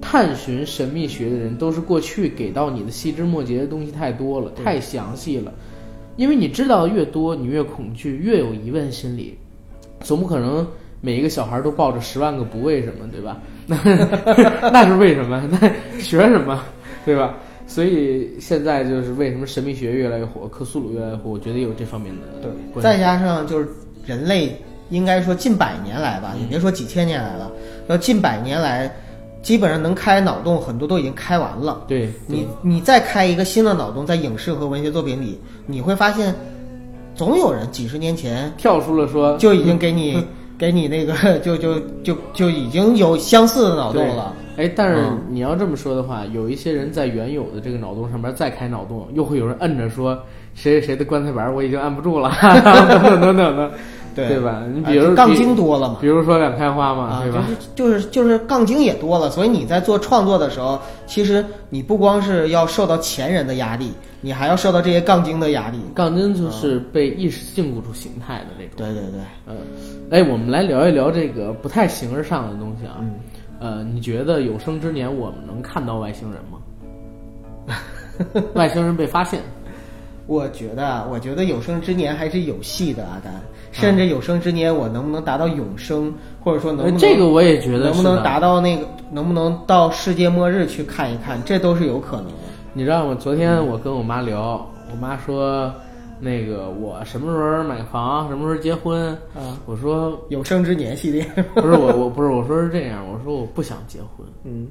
[0.01, 5.53] 探寻神秘学的人，都是过去给到你的细枝末节的东西太多了，太详细了。
[6.17, 9.37] 因为你知道的越多，你越恐惧，越有疑问心理，
[10.01, 10.67] 总不可能
[10.99, 13.39] 每一个小孩都抱着十万个不为什么，对吧？
[13.65, 13.77] 那
[14.69, 15.41] 那是为什么？
[15.49, 16.61] 那学什么，
[17.05, 17.37] 对吧？
[17.65, 23.69] 所以现在就是为什么神秘学越来越火，克苏鲁越来越火，我觉得有这方面的对，再加上就是
[24.05, 24.53] 人类
[24.89, 27.49] 应该说近百年来吧，也别说几千年来了，
[27.87, 28.93] 要近百年来，
[29.41, 31.83] 基本上能开脑洞很多都已经开完了。
[31.87, 36.33] 对你你再开一个新的脑洞，在影视和文学作品里，你会发现，
[37.15, 40.23] 总有人几十年前跳出了说就已经给你
[40.57, 44.33] 给你那个 就就就就已经有相似的脑洞了。
[44.57, 50.13] 哎，但是嗯你要这么说的话，有一些人在原有的这个脑洞上面再开脑洞，又会有人摁着说
[50.53, 53.71] 谁谁谁的棺材板我已经按不住了， 等等等等的，
[54.15, 54.63] 对对吧？
[54.73, 57.45] 你啊比如就杠精多了嘛比如说两开花嘛，啊，对吧？
[57.75, 65.79] 就是就是就是杠精也多了，所以你在做创作的时候，其实你不光是要受到前人的压力，你还要受到这些杠精的压力。
[65.95, 68.73] 杠精就是被意识禁锢住形态的那种。
[68.77, 69.55] 对对对，嗯，
[70.09, 72.97] 哎，我们来聊一聊这个不太形而上的东西啊。
[72.99, 73.13] 嗯
[73.63, 76.57] 呃，你觉得有生之年我们能看到外星人吗？
[78.55, 79.39] 外星人被发现，
[80.27, 83.33] 我觉得啊，我觉得有生之年还是有戏的，阿丹。
[83.73, 92.33] 甚至有生之年，我能不能达到永生，或者说能不能呃这个我也觉得能不能达到那个，能不能到世界末日去看一看，这都是有可能的。
[92.73, 93.15] 你知道吗？
[93.17, 95.73] 昨天我跟我妈聊，我妈说，
[96.19, 99.13] 那个我什么时候买房，什么时候结婚？
[99.33, 101.23] 啊，我说有生之年系列，
[101.55, 104.27] 不是我，我不是我说是这样，我说我不想结婚。
[104.43, 104.67] 嗯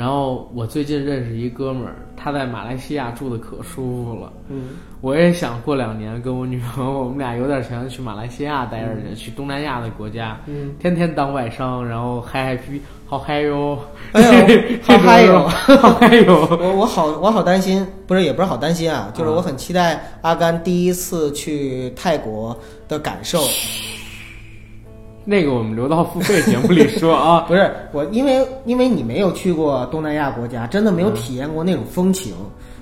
[0.00, 4.32] 然后我最近认识一哥们儿，他在马来西亚住的可舒服了。
[4.48, 4.70] 嗯
[5.02, 13.78] 我也想过两年跟我女朋友，我们俩有点钱去马来西亚待着去，去东南亚的国家，嗯，天天当外商，然后嗨嗨皮，好嗨哟，
[14.82, 16.48] 好嗨哟好嗨哟。
[16.60, 22.58] 我我好我好担心，不是也不是好担心啊，就是啊我很期待阿甘第一次去泰国
[22.88, 23.38] 的感受。
[25.30, 27.42] 那个我们留到付费节目里说啊。
[27.46, 32.34] 不是我，因为因为你没有去过东南亚国家，真的没有体验过那种风情。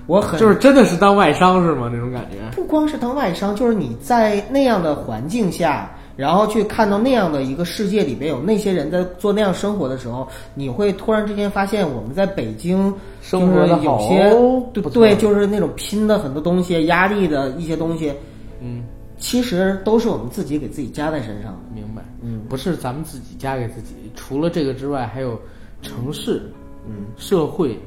[0.07, 1.91] 我很就是真的是当外商是吗？
[1.93, 2.39] 那种感觉。
[2.57, 14.31] 不光是当外商，就是你在那样的环境下，然后去看到那样的一个世界里边有那些人在做那样生活的时候，你会突然之间发现我们在北京生活得就是有些
[14.73, 18.11] 对对，就是那种拼的很多东西、压力的一些东西，
[18.63, 18.85] 嗯，
[19.19, 21.59] 其实都是我们自己给自己加在身上的。
[21.75, 22.03] 明白。
[22.23, 25.41] 嗯，不是咱们自己加给自己，除了这个之外，还有
[25.83, 26.43] 城市、
[26.87, 27.79] 嗯，社会、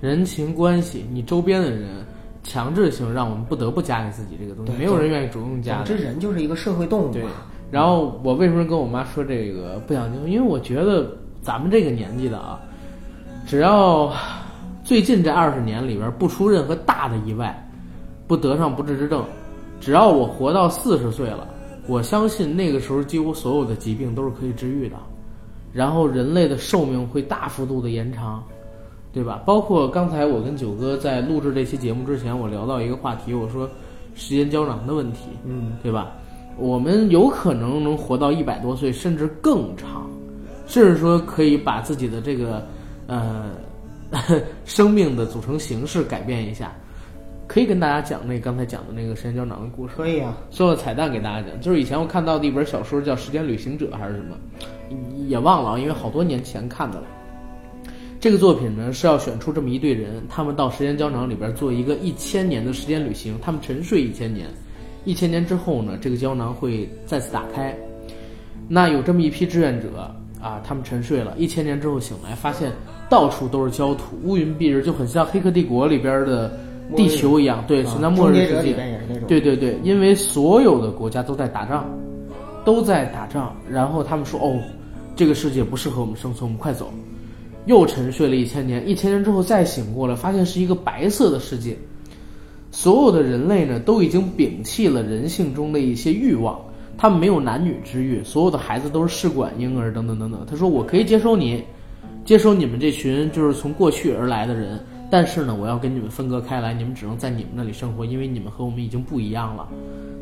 [0.00, 2.04] 人情关系，你周边的人，
[2.42, 5.84] 强制性让我们不得不加给自己这个东西，没有人愿意主动加的。
[5.84, 7.30] 总之人就是一个社会动物对嘛。，
[7.70, 10.30] 然后我为什么跟我妈说这个不想结婚？
[10.30, 12.60] 因为我觉得咱们这个年纪的啊，
[13.46, 14.12] 只要
[14.82, 17.68] 最近这二十年里边不出任何大的意外，
[18.26, 19.24] 不得上不治之症，
[19.80, 21.48] 只要我活到四十岁了，
[21.86, 24.96] 我相信那个时候几乎所有的疾病都是可以治愈的，
[25.72, 28.42] 然后人类的寿命会大幅度的延长。
[29.10, 29.42] 对吧？
[29.46, 33.68] 包括刚才我跟九哥在录制这期节目之前，我聊到一个话题，我说
[34.14, 35.30] 时间胶囊的问题。
[35.44, 36.12] 嗯，对吧？
[36.58, 40.08] 我们有可能能活到一百多岁，甚至更长，
[40.66, 42.64] 甚至说可以把自己的这个
[43.06, 43.50] 呃
[44.66, 46.70] 生命的组成形式改变一下。
[47.48, 50.36] 可以跟大家讲那刚才讲的那个时间胶囊的故事，可以啊。
[50.50, 54.36] 做个彩蛋给大家讲，就是以前我看到的一本小说叫《时间旅行者》还是什么，
[55.26, 57.06] 也忘了啊，因为好多年前看的了。
[58.20, 64.48] 这个作品呢是要选出这么一队人，他们到时间胶囊里边做一个一千年的时间旅行，他们沉睡一千年，
[65.04, 67.74] 一千年之后呢，这个胶囊会再次打开。
[68.68, 69.88] 那有这么一批志愿者
[70.42, 72.70] 啊，他们沉睡了一千年之后醒来，发现
[73.08, 76.52] 到处都是焦土，乌云蔽日，就很像《黑客帝国》里边的
[76.96, 78.74] 地球一样，对，啊存在末日世界。
[79.26, 81.84] 对对对，因为所有的国家都在打仗，
[82.64, 84.58] 都在打仗，然后他们说：“哦，
[85.14, 86.92] 这个世界不适合我们生存，我们快走。”
[87.66, 91.76] 又沉睡了一千年，一千年之后再醒过来，发现是一个白色的世界。
[92.70, 96.58] 所有的人类呢，都已经摒弃了人性中的一些欲望，
[96.96, 100.46] 他们没有男女之欲，所有的孩子都是试管婴儿，等等等等。
[100.48, 101.62] 他说：“我可以接收你，
[102.24, 109.68] 接收你们这群就是从过去而来的人，但是呢，我要跟你们分割开来，你们只能在你们那里生活，因为你们和我们已经不一样了。”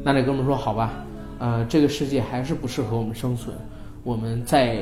[0.05, 0.93] 那这哥们说：“好吧，
[1.39, 3.57] 呃，这个世界还是不适合我们生存，
[4.05, 4.79] 我们再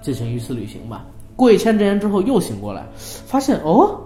[0.00, 4.00] 进行一次旅行吧。”过一千年之后又醒过来，发现哦，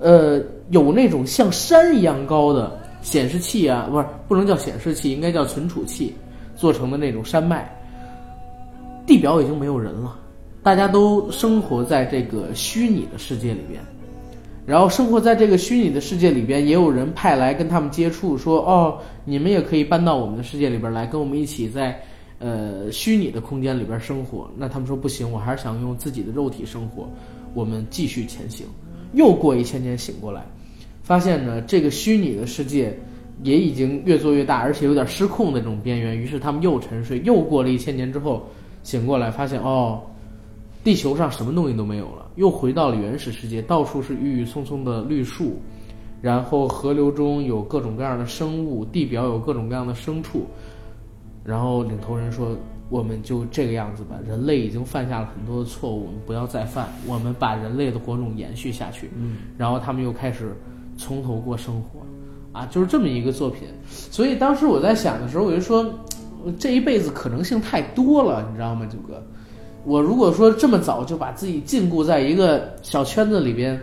[0.00, 6.14] 呃，有那种像山一样高的显示器啊，不是不能叫显示器，应该叫存储器
[6.54, 7.70] 做成的那种山脉。
[9.06, 10.16] 地表已经没有人了，
[10.62, 13.80] 大家都生活在这个虚拟的世界里边。
[14.66, 22.02] 然后生活在这个虚拟的世界里边，也有人派来跟他们接触，说哦，你们也可以搬到我们的世界里边来，跟我们一起在
[22.40, 24.50] 呃虚拟的空间里边生活。
[24.56, 27.08] 那他们说不行，我还是想用自己的肉体生活。
[27.54, 28.66] 我们继续前行，
[29.12, 30.44] 又过一千年醒过来，
[31.00, 32.92] 发现呢这个虚拟的世界
[33.44, 36.18] 也已经越做越大，而且有点失控的这种边缘。
[36.18, 38.44] 于是他们又沉睡，又过了一千年之后
[38.82, 40.02] 醒过来，发现哦。
[40.86, 45.60] 地球上什么东西都没有了，又回到了原始世界，到处是郁郁葱葱的绿树，
[46.22, 50.46] 然后河流中有各种各样的生物，地表有各种各样的牲畜。
[51.42, 52.56] 然后领头人说
[52.88, 60.56] ：“我们就这个样子吧，人类已经犯下了很多的错误，我们不要再犯，我们把人类的火种延续下去。”嗯，然后他们又开始
[60.96, 61.98] 从头过生活，
[62.52, 63.62] 啊，就是这么一个作品。
[63.90, 65.84] 所以当时我在想的时候，我就说，
[66.60, 69.20] 这一辈子可能性太多了，你知道吗，九哥？
[69.86, 73.80] 我如果说这么早就把自己禁锢在一个小圈子里边，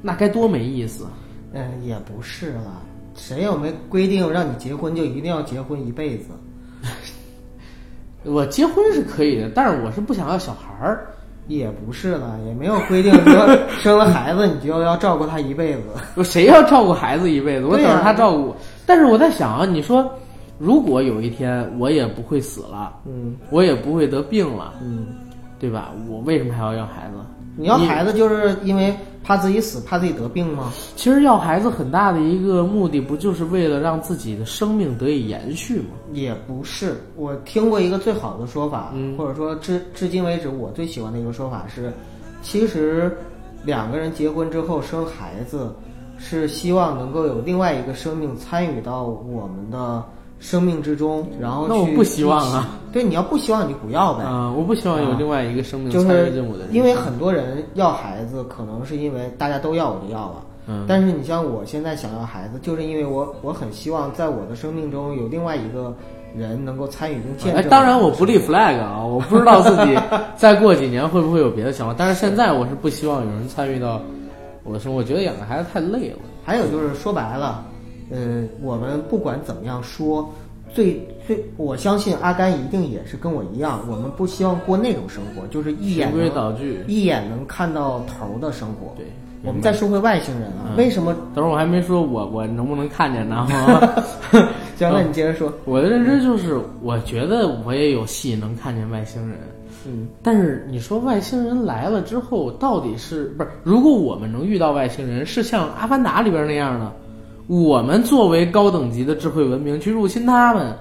[0.00, 1.04] 那该多没意思。
[1.52, 2.80] 嗯，也不是了，
[3.16, 6.26] 谁又没规定让你结婚就一定要结婚一辈子？
[8.22, 11.06] 我结婚是可以的，但是我是不想要小孩儿。
[11.48, 15.82] 也不是了，也没有规定说 生了孩子你就要照顾他一辈子。
[16.16, 17.66] 我谁要照顾孩子一辈子？
[17.66, 18.56] 我等着他照顾我。
[18.84, 20.08] 但是我在想啊，你说，
[20.58, 25.06] 如果有一天我也不会死了，嗯我也不会得病了，嗯，
[25.58, 25.92] 对吧？
[26.08, 27.16] 我为什么还要要孩子？
[27.58, 30.70] 你要孩子就是因为怕自己死，怕自己得病吗？
[30.94, 35.88] 其实要孩子很大的一个目的，不就是为了让自己的生命得以延续吗？
[36.12, 41.90] 也不是，我听过一个最好的说法，嗯或者说至至今为止我最喜欢的一个说法是，
[42.42, 43.16] 其实
[43.64, 45.74] 两个人结婚之后生孩子，
[46.18, 50.04] 是希望能够有另外一个生命参与到我们的
[50.40, 52.78] 生命之中，然后去那我不希望啊。
[52.92, 54.24] 对，你要不希望你就不要呗。
[54.24, 60.42] 啊、我不希望有另外一个生命就参与是进我的因为很多人要孩子，可能是因为大家都要我就要了。
[60.68, 65.94] 嗯但是你像我现在想要孩子，就是因为我我很希望在我的生命中有另外一个
[66.34, 69.96] 人能够参与并见哎，当然我不立 flag 啊，我不知道自己
[70.36, 74.00] 再过几年会不会有别的想法， 但是现在我是不希望有人参与到
[74.64, 76.18] 我的生活，我觉得养个孩子太累了。
[76.44, 77.64] 还有就是说白了，
[78.10, 80.28] 嗯，我们不管怎么样说，
[80.72, 88.94] 最最我相信阿甘一定也是跟我一样，我们不希望过那种生活，就是一眼循规能蹈矩一眼能看到头的生活。
[88.96, 89.06] 对，
[89.42, 91.14] 我们再说回外星人啊，嗯为什么？
[91.34, 93.46] 等会儿我还没说我我能不能看见呢？
[94.76, 95.52] 行，那你接着说。
[95.64, 99.38] 我的认知就是，我觉得我也有戏能看见外星人，
[99.86, 103.50] 嗯，但是你说外星人来了之后，到底是不是？
[103.62, 106.92] 如果我们能遇到外星人，是像《阿凡达》里边那样的，
[107.46, 110.72] 我们作为高等级的智慧文明去入侵他们，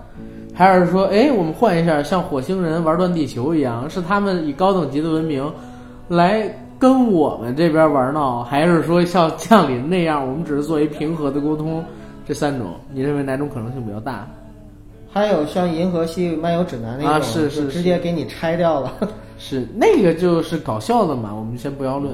[0.53, 5.51] 还是说，哎，我们换一下，像火星人玩断地球一样，是他们以高等级的文明
[6.07, 6.49] 来
[6.80, 11.84] 跟我们这边玩闹，还是说像降临那样，我们只是作为平和的沟通？
[12.28, 14.28] 这三种，你认为哪种可能性比较大？
[15.11, 18.91] 还有像《银河系漫游指南》那种，啊是是是直接给你拆掉了。
[19.38, 22.11] 是那个就是搞笑的嘛，我们先不要论。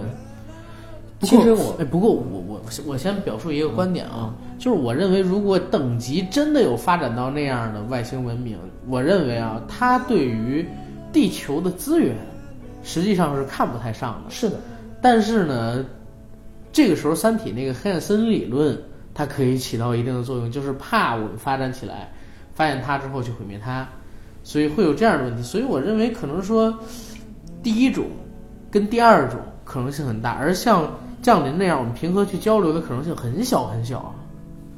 [1.21, 8.57] 其实我哎，不过我我我先表述一个观点啊，就是我认为如果等级真的有发展到那样的外星文明，
[8.87, 10.65] 我认为啊，它对于
[11.13, 12.15] 地球的资源
[12.83, 14.31] 实际上是看不太上的。
[14.31, 14.59] 是的，
[14.99, 15.85] 但是呢，
[16.71, 18.75] 这个时候《三体》那个黑暗森林理论，
[19.13, 22.11] 它可以起到一定的作用，就是怕我们发展起来，
[22.55, 23.87] 发现它之后去毁灭它，
[24.43, 25.43] 所以会有这样的问题。
[25.43, 26.75] 所以我认为可能说，
[27.61, 28.05] 第一种
[28.71, 30.89] 跟第二种可能性很大，而像
[31.21, 34.15] 降临那样我们平和去交流的可能性很小很小啊。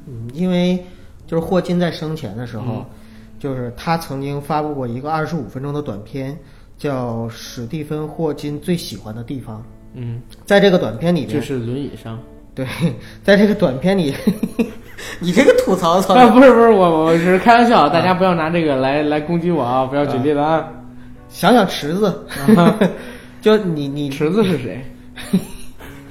[0.06, 0.78] 嗯，因为
[1.26, 2.84] 就是霍金在生前的时候，嗯
[3.38, 6.34] 就是他曾经发布过一个二十五分钟的短片，
[6.78, 9.58] 叫《史蒂芬·霍金最喜欢的地方》。
[9.92, 12.18] 嗯，在这个短片里边，就是轮椅上，
[12.54, 12.66] 对，
[13.22, 14.14] 在这个短片里，
[15.20, 19.84] 你这个吐槽槽啊，不是不是，我我是开玩笑，大家不要拿这个来来攻击我啊！
[19.84, 20.66] 不要举例子啊。
[21.28, 22.26] 想想池子，
[23.42, 24.82] 就你你池子是谁？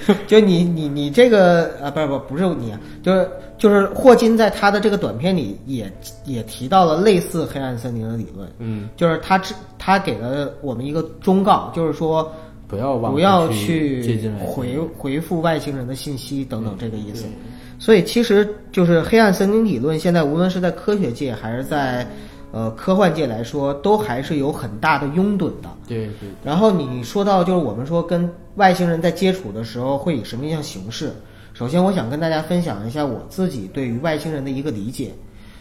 [0.27, 5.91] 就你你你这个啊，不是不不是你啊，就是就是霍金在他的这个短片里也
[6.25, 12.31] 也提到了类似黑暗森林的理论，嗯，就是他只他给了我们一个忠告，就是说
[12.67, 17.31] 不要不要去回回复外星人的信息等等这个意思对。
[17.79, 22.07] 所以其实就是黑暗森林理论，现在无论是在科学界还是在
[22.53, 25.69] 呃科幻界来说，都还是有很大的拥趸的。
[25.87, 31.11] 对对，然后你说到就是我们说跟外星人在接触的时候会以什么样形式？
[31.55, 35.11] 首先，我想跟大家分享一下我自己对于外星人的一个理解，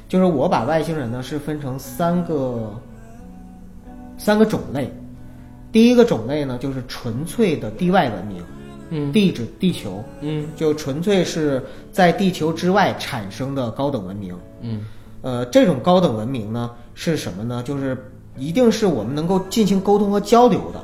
[0.09, 2.70] 就是我把外星人呢是分成三个
[4.18, 4.93] 三个种类。
[5.72, 8.43] 第一个种类呢就是纯粹的地外文明，
[8.90, 14.36] 嗯地指地球，嗯就纯粹是在地球之外产生的高等文明。
[14.61, 14.84] 嗯
[15.22, 17.62] 呃，这种高等文明呢是什么呢？
[17.64, 17.96] 就是
[18.36, 20.80] 一定是我们能够进行沟通和交流的。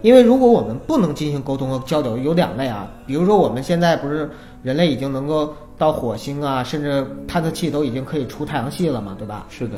[0.00, 4.30] 因为如果我们不能进行沟通和交流，有两类啊，比如说我们现在不是
[4.62, 9.46] 人类已经能够到火星啊，甚至探测器都已经可以出太阳系了嘛，对吧？
[9.48, 9.76] 是的，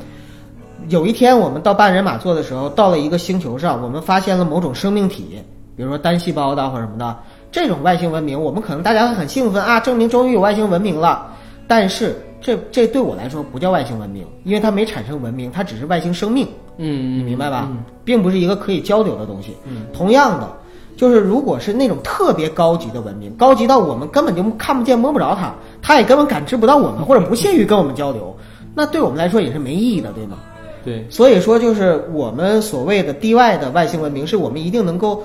[0.88, 5.42] 有一天我们到半人马座的时候，到了一个星球上，我们发现了某种生命体，
[5.74, 7.16] 比如说单细胞的或者什么的，
[7.50, 11.28] 这种外星文明，我们可能大家会很兴奋啊，证明终于有外星文明了。
[11.66, 16.46] 但是这这对我来说不叫外星文明，因为它没产生文明，它只是外星生命。
[16.78, 17.68] 嗯，你明白吧？
[17.70, 19.54] 嗯并不是一个可以交流的东西。
[19.66, 20.48] 嗯同样的，
[20.96, 28.34] 就是如果是那种特别高级的文明，高级到我们根本就看不见摸不着它，它也根本感知不到我们，或者不屑于跟我们交流，
[28.74, 30.38] 那对我们来说也是没意义的，对吗？
[30.82, 35.22] 对，所以说，就是我们所谓的地外的外星文明，是我们一定能够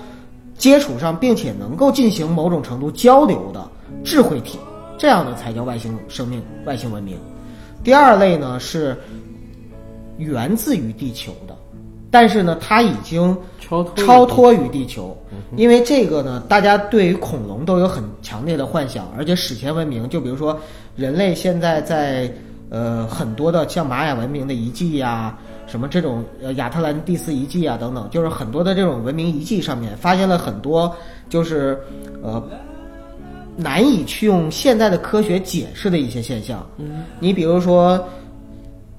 [0.57, 3.65] 接触上，并且能够进行某种程度交流的
[4.03, 4.59] 智慧体，
[4.97, 7.17] 这样的才叫外星生命、外星文明。
[7.83, 8.97] 第二类呢是
[10.17, 11.55] 源自于地球的，
[12.09, 15.15] 但是呢，它已经超脱超脱于地球，
[15.55, 20.57] 因为这个呢，大家对于恐龙都有很强烈的幻想，而且史前文明，就比如说
[20.95, 22.31] 人类现在在
[22.69, 25.37] 呃很多的像玛雅文明的遗迹呀、
[25.67, 30.95] 什么这种呃亚特兰蒂斯遗迹啊等等，就是很多的这种文明遗迹上面发现了很多
[31.29, 31.77] 就是
[32.23, 32.41] 呃
[33.55, 36.65] 难以去用现在的科学解释的一些现象。
[36.77, 38.03] 嗯你比如说，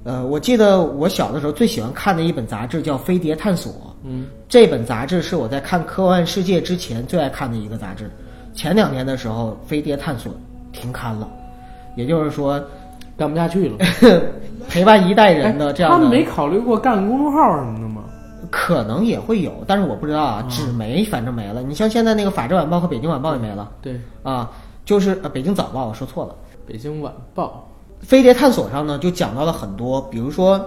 [0.05, 3.73] 呃，我记得我小的时候最喜欢看的一本杂志叫《飞碟探索》。
[4.05, 8.11] 嗯这本杂志是我在看《科幻世界》之前最爱看的一个杂志。
[8.55, 10.33] 前两年的时候，《飞碟探索》
[10.73, 11.29] 停刊了，
[11.97, 12.63] 也就是说，
[13.17, 13.77] 干不下去了。
[14.69, 17.86] 陪伴一代人的这样他们没考虑过干公众号什么的吗？
[18.51, 20.43] 可能也会有，但是我不知道啊。
[20.45, 24.51] 嗯纸媒反正没了，你像现在那个《法制晚报》和《北京晚报》也没了对，啊，
[24.85, 26.35] 就是呃《北京早报》，我说错了。
[26.67, 27.69] 北京晚报。
[28.01, 30.61] 飞碟探索上呢，就讲到了很多，比如说，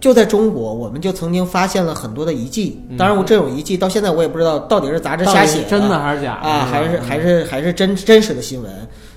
[0.00, 2.80] 就在中国，我们就曾经发现了很多的遗迹。
[2.96, 8.72] 当然，我这种遗迹到现在我也不知道到底是杂志瞎写的真的还是假的啊，还是还是还是真真实的新闻。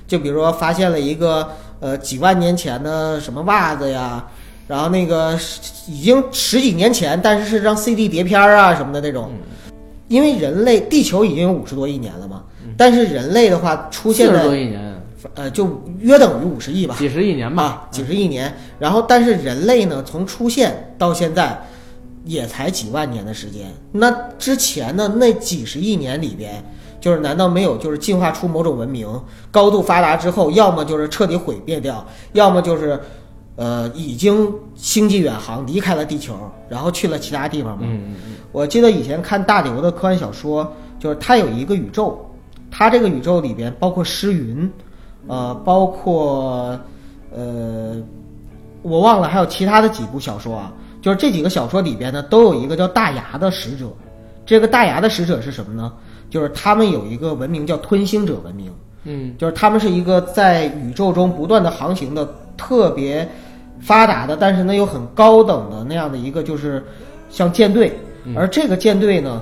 [0.07, 1.47] 就比如说发现了一个
[1.79, 4.27] 呃几万年前的什么袜子呀，
[4.71, 5.37] 然后那个
[5.85, 9.29] 已经十几年前，但是是张 CD 碟片啊什么的那种。
[10.07, 12.43] 因为人类地球已经有五十多亿年了嘛，
[12.77, 15.01] 但是人类的话出现四十多亿年，
[15.33, 18.53] 呃就约等于五十亿吧，几十亿年吧啊，，几十亿年。
[18.79, 21.61] 然后，但是人类呢，从出现到现在，
[22.23, 23.65] 也才几万年的时间。
[23.91, 24.09] 那
[24.39, 26.63] 之前的那几十亿年里边，
[27.01, 29.05] 就是难道没有就是进化出某种文明，
[29.51, 32.97] 高度发达之后，要么就是彻底毁灭掉，要么就是
[33.61, 36.33] 呃已经星际远航离开了地球，
[36.67, 37.83] 然后去了其他地方嘛？
[37.85, 40.65] 嗯嗯我记得以前看大刘的科幻小说，
[40.99, 42.17] 就是他有一个宇宙，
[42.71, 44.67] 他这个宇宙里边包括诗云，
[45.27, 46.79] 呃，包括
[47.31, 47.95] 呃，
[48.81, 53.85] 我忘了还有其他的几部小说啊，就是这几个小说里边呢，都有一个叫大牙的使者。
[54.43, 55.93] 这个大牙的使者是什么呢？
[56.31, 58.71] 就是他们有一个文明叫吞星者文明，
[59.03, 63.29] 嗯就是他们是一个在宇宙中不断的航行的特别
[63.81, 66.83] 发达的，但是呢又很高等的那样的一个就是
[67.29, 67.91] 像舰队，
[68.35, 69.41] 而这个舰队呢，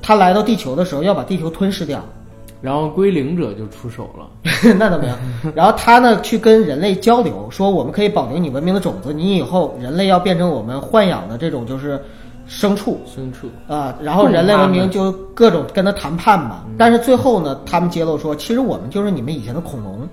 [0.00, 2.24] 它来到地球的时候要把地球吞噬掉，嗯，
[2.60, 4.26] 然后归零者就出手了。
[4.78, 5.14] 那倒没有。
[5.54, 12.00] 然后他呢去跟人类交流，说我们可以保留你文明的种子，你以后人类要变成我们豢养的这种就是
[12.48, 16.62] 牲畜，牲畜，啊，然后人类文明就各种跟他谈判嘛。
[16.68, 20.08] 嗯但是最后呢，他们揭露说，其实我们就是你们以前的恐龙，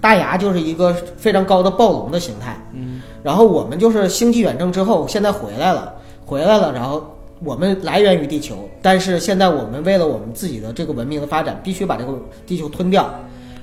[0.00, 2.56] 大牙就是一个非常高的暴龙的形态。
[2.72, 5.94] 嗯然后我们就是星际远征之后，现在回来了，
[6.24, 7.04] 回来了，然后
[7.42, 12.14] 我们来源于地球，但是现在我们为了我们自己的这个文明的发展，必须把这个
[12.46, 13.08] 地球吞掉。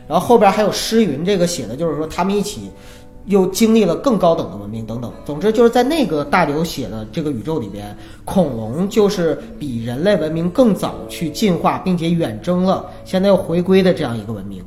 [0.07, 2.69] 然后后边还有诗云这个写的就是说他们一起
[3.25, 5.11] 又经历了更高等的文明等等。
[5.25, 14.63] 总之就是在那个大刘写的这个宇宙里边，恐龙就是比人类文明更早去进化，并且远征了，现在又回归的这样一个文明。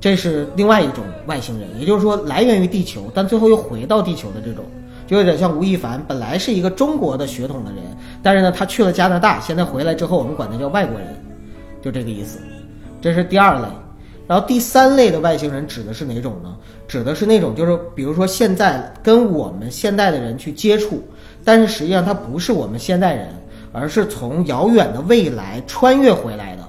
[0.00, 4.64] 这是另外一种外星人，也就是说来源于地球，但最后又回到地球的这种，
[5.06, 7.82] 就有点像吴亦凡，本来是一个中国的血统的人，
[8.22, 11.08] 但是呢他去了加拿大，现在回来之后我们管他叫外国人，
[11.82, 12.38] 就这个意思。
[13.00, 13.66] 这是第二类。
[14.26, 16.56] 然后第三类的外星人指的是哪种呢？
[16.86, 21.02] 指的是那种就是比如说现在跟我们现代的人去接触，
[21.44, 23.28] 但是实际上他不是我们现代人，
[23.72, 26.62] 而是从遥远的未来穿越回来的。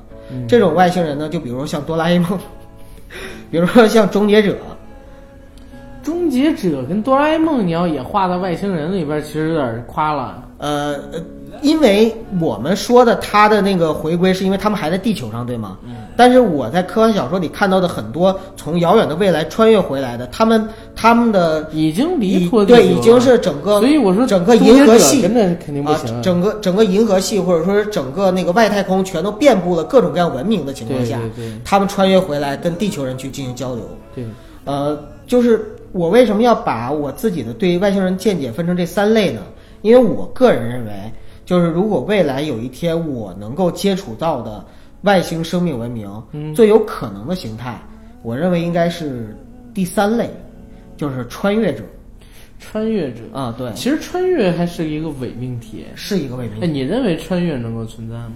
[0.47, 2.39] 这种外星人呢，就比如说像哆啦 A 梦，
[3.52, 4.56] 比如说像终结者，
[6.02, 10.43] 终结者跟哆啦 A 梦，你要也画到外星人里边，其实有点夸了。
[10.58, 11.20] 呃，呃
[11.62, 15.78] 因为我们说的他的那个回归，是因为他们还在地球上，对吗？
[15.84, 15.95] 嗯。
[16.16, 20.68] 但是我在科幻小说里看到的很多从遥远的未来穿越回来的，他们
[21.02, 25.34] 他们的已经离对已经是整个，所以我说整个银河系肯
[25.74, 33.84] 定不行啊，整个整个银河系或者说是整个那个外太空全都遍布了各种各样文明的情况对下，对对他们穿越回来跟地球人去进行交流。
[34.14, 34.24] 对，
[34.64, 34.95] 呃，
[35.26, 39.41] 就是我为什么要把我自己的对外星人见解分成这三类呢？
[39.82, 40.91] 因为我个人认为，
[41.45, 44.64] 就是如果未来有一天我能够接触到的
[45.02, 46.54] 外星生命文明，嗯。
[46.54, 47.82] 最有可能的形态，
[48.22, 49.36] 我认为应该是
[49.74, 50.30] 第三类，
[51.02, 51.82] 就是穿越者
[52.60, 53.22] 穿越者。
[53.34, 55.84] 啊，对，其实穿越还是一个伪命题。
[55.95, 56.68] 是一个伪命题。
[56.68, 58.34] 你认为穿越能够存在吗？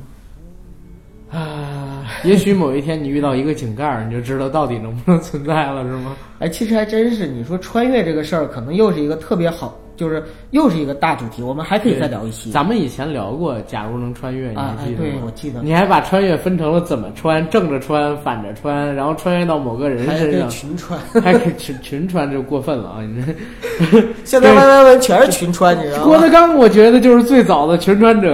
[1.29, 6.17] 啊， 也许某一天你遇到一个井盖，你就知道到底能不能存在了，是吗？
[6.39, 12.51] 哎，其实还真是，你说穿越这个事儿，可能又是一个特别好，就是又是一个大主题，我们还可以再聊一期。
[12.51, 14.97] 咱们以前聊过，假如能穿越，你还记得吗？
[14.99, 15.61] 对，我记得。
[15.61, 22.97] 你还把穿越分成了怎么穿，正着穿、反着穿，然后穿越到某个人还可以身上，群穿， 还可以群群穿，就过分了啊！
[23.01, 23.23] 你
[23.91, 26.03] 这 现在 Y Y 文全是群穿， 你知道吗？
[26.05, 28.29] 郭德纲，我觉得就是最早的群穿者，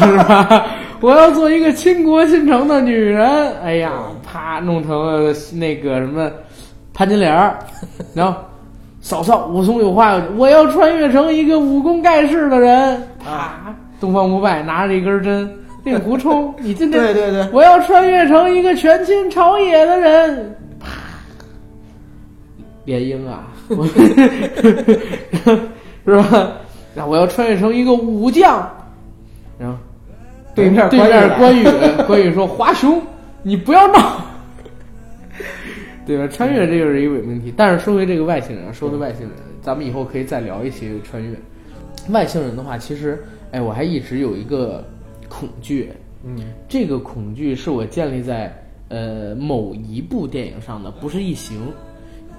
[0.00, 0.66] 是吧？
[1.00, 3.26] 我要做一个倾国倾城的女人，
[3.62, 3.90] 哎呀，
[4.22, 6.30] 啪弄成了那个什么
[6.92, 7.58] 潘金莲儿，
[8.14, 8.38] 然后
[9.00, 15.50] 嫂嫂武松有话要讲，我要穿越成一个武功盖世的人，啪，东方不败拿着一根针，
[15.84, 20.86] 令狐冲，你今天 对对对，我要穿越成一个权倾朝野的人，啪，
[22.84, 23.86] 联姻啊，我
[26.04, 26.52] 是吧？
[26.94, 28.68] 那我要穿越成一个武将，
[29.58, 29.76] 然后
[30.54, 31.64] 对面对面关羽，
[32.06, 33.00] 关羽说：“华雄，
[33.42, 34.20] 你不要闹。”
[36.06, 36.26] 对吧？
[36.28, 37.52] 穿越这就是一个伪命题。
[37.56, 39.30] 但是说回这个外星人，啊说回外星人，
[39.62, 41.30] 咱们以后可以再聊一些穿越。
[42.08, 43.22] 外星人的话，其实，
[43.52, 44.84] 哎，我还一直有一个
[45.28, 45.90] 恐惧，
[46.24, 46.36] 嗯，
[46.68, 48.52] 这个恐惧是我建立在
[48.88, 51.60] 呃某一部电影上的，不是异形，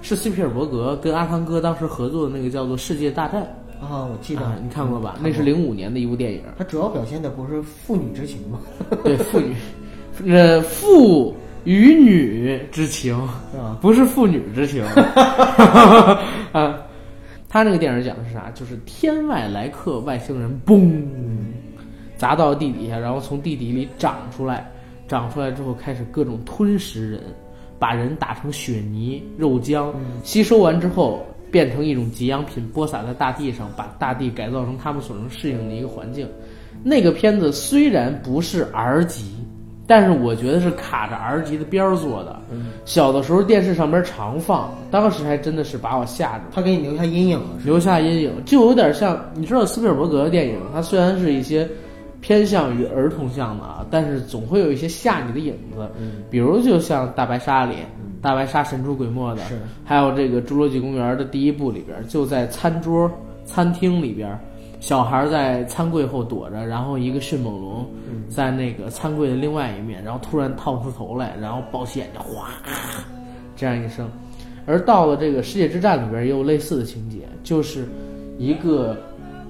[0.02, 3.42] 是斯皮尔伯格跟阿汤哥当时合作的那个叫做《世界大战
[3.80, 5.16] 啊，我记》得啊，你看过吧？
[5.22, 8.58] 那是零五年的一部电影，它主要表现的不是父女之情吗？
[9.04, 9.54] 对父女，
[10.30, 11.34] 呃父
[11.64, 13.16] 与女之情，
[13.56, 13.78] 啊？
[13.80, 14.84] 不是父女之情
[16.52, 16.78] 啊。
[17.48, 18.50] 他那个电影讲的是啥？
[18.54, 21.02] 就是天外来客外星人，嘣，
[22.16, 24.70] 砸到地底下，然后从地底里长出来，
[25.06, 27.20] 长出来之后开始各种吞食人，
[27.78, 29.92] 把人打成血泥、肉浆，
[30.24, 36.26] 吸收完之后变成一种给养品，播撒在大地上，把大地改造成他们所能适应的一个环境。
[36.82, 39.26] 那个片子虽然不是 R 级，
[39.86, 42.40] 但是我觉得是卡着 R 级的边儿做的。
[42.84, 46.44] 小的时候电视上边常放，当时还真的是把我吓着。
[46.52, 47.64] 他给你留下阴影了，是吧？
[47.64, 51.68] 留下阴影，就有点像你知道斯皮尔伯格的电影，它虽然是一些
[52.20, 56.22] 偏向于儿童向的啊，但是总会有一些吓你的影子，嗯。
[56.30, 57.76] 比如就像大白鲨里，
[58.20, 59.58] 大白鲨神出鬼没的，是。
[59.84, 63.10] 还有这个侏罗纪公园的第一部里边，就在餐桌
[63.44, 64.38] 餐厅里边，
[64.82, 67.86] 小孩在餐柜后躲着，然后一个迅猛龙
[68.28, 72.48] 在那个餐柜的另外一面，然后突然探出头来，然后抱起眼睛，哗，
[73.54, 74.10] 这样一声。
[74.66, 77.86] 而到了这个世界之战里边，也有类似的情节，就是
[78.38, 78.96] 一个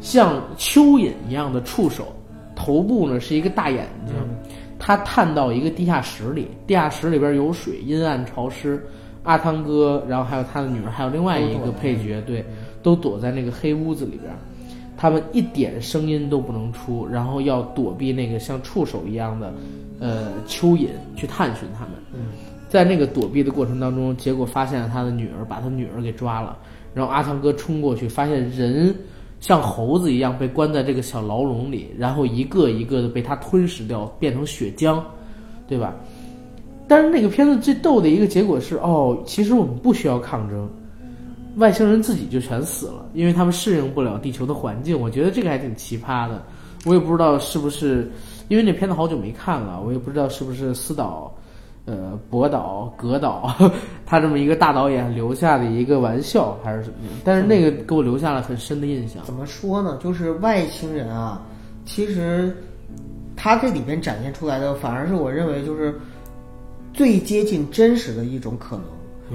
[0.03, 2.15] 像蚯蚓一样的触手，
[2.55, 4.15] 头部呢是一个大眼睛，
[4.79, 8.79] 他探到一个地下室里，地下室里边有水，阴暗潮湿。
[9.23, 12.45] 阿汤哥，然后还有他的女儿，还有另外一个配角，对，
[12.83, 14.31] 都躲在那个黑屋子里边，
[15.03, 19.53] 他们一点声音都不能出，然后要躲避那个像触手一样的
[19.99, 21.95] 呃蚯蚓去探寻他们。
[22.69, 26.57] 在那个躲避的过程当中，结果发现了他的女儿，把他女儿给抓了。
[26.95, 28.95] 然后阿汤哥冲过去，发现人
[29.41, 35.03] 像猴子一样被关在这个小牢笼里，然后一个一个的被他吞噬掉，变成血浆，
[35.67, 35.97] 对吧？
[36.87, 40.71] 但是那个片子最逗的一个结果是，哦，其实我们不需要抗争，
[41.57, 44.99] 外星人自己就全死了，因为他们适应不了地球的环境。
[44.99, 46.43] 我觉得这个还挺奇葩的，
[46.85, 48.11] 我也不知道是不是，
[48.49, 51.33] 因为那片子好久没看了，我也不知道是不是斯导。
[51.85, 53.53] 呃，博导、格导，
[54.07, 56.95] 他这么一个大导演留下的一个玩笑还是什么？
[57.25, 59.21] 但是那个给我留下了很深的印象。
[59.25, 59.99] 怎么说呢？
[60.01, 61.43] 就是外星人啊，
[61.85, 62.57] 其实
[63.35, 65.99] 他这里边展现出来的，反而是我认为就是
[66.95, 68.85] 最接近真实的一种可能。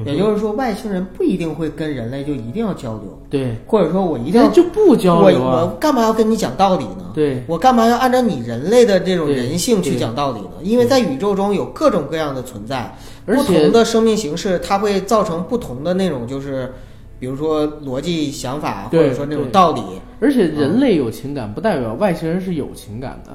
[0.06, 5.64] 也就是说，外星人不一定会跟人类就一定要交流，对，或者说我一定要就不交流啊！
[5.64, 7.12] 我干嘛要跟你讲道理呢？
[7.14, 10.52] 对，我干嘛要按照你人类的这种人性去讲道理呢？
[10.62, 12.96] 因为在宇宙中有各种各样的存在，
[13.26, 16.72] 不同的生命形式，它会造成不同的那种就是，
[17.20, 19.82] 比如说逻辑想法，或者说那种道理。
[20.20, 23.32] 而且人类有情感，不代表外星人是有情感的。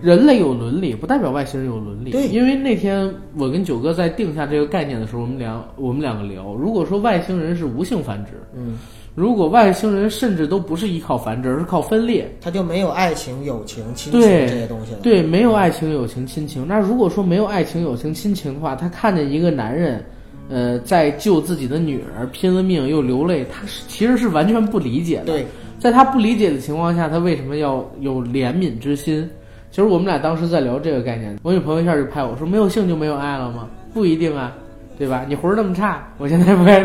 [0.00, 2.10] 人类有伦理，不代表外星人有伦理。
[2.10, 8.78] 对，因为那天我跟九哥在定下这个概念的时候，我们俩我们两个聊，如果说外星人是无性繁殖，嗯，
[9.14, 14.98] 如果外星人甚至都不是依靠繁殖，而是靠分裂，他就没有爱情、友情、亲情这些东西了。
[15.02, 16.66] 对，没有爱情、友情、亲情。
[16.66, 20.04] 那如果说没有爱情、友情、亲情的话，他看见一个男人，
[20.48, 25.24] 呃，在救自己的女儿，拼了命又流泪，他是其实是完全不理解的。
[25.24, 25.46] 对，
[25.78, 29.28] 在他不理解的情况下，他为什么要有怜悯之心？
[29.76, 33.68] 其实我们俩当时在聊这个概念，我女朋友一下就拍我说：“没有性就没有爱了吗？
[33.92, 34.56] 不一定啊，
[34.96, 35.26] 对吧？
[35.28, 36.80] 你魂儿那么差，我现在不爱。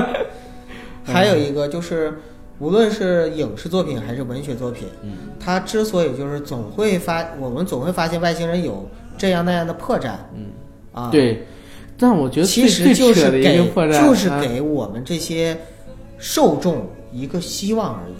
[1.02, 2.12] 还有一个就是，
[2.58, 8.86] 无论是影视作品还是文学作品，嗯，它之所以就是总会发，我们总会发现外星人有
[9.16, 10.48] 这样那样的破绽，嗯，
[10.92, 11.46] 啊，对。
[11.96, 13.56] 但我觉得其实就是给，
[13.98, 15.56] 就是给我们这些
[16.18, 18.14] 受众一个希望而已。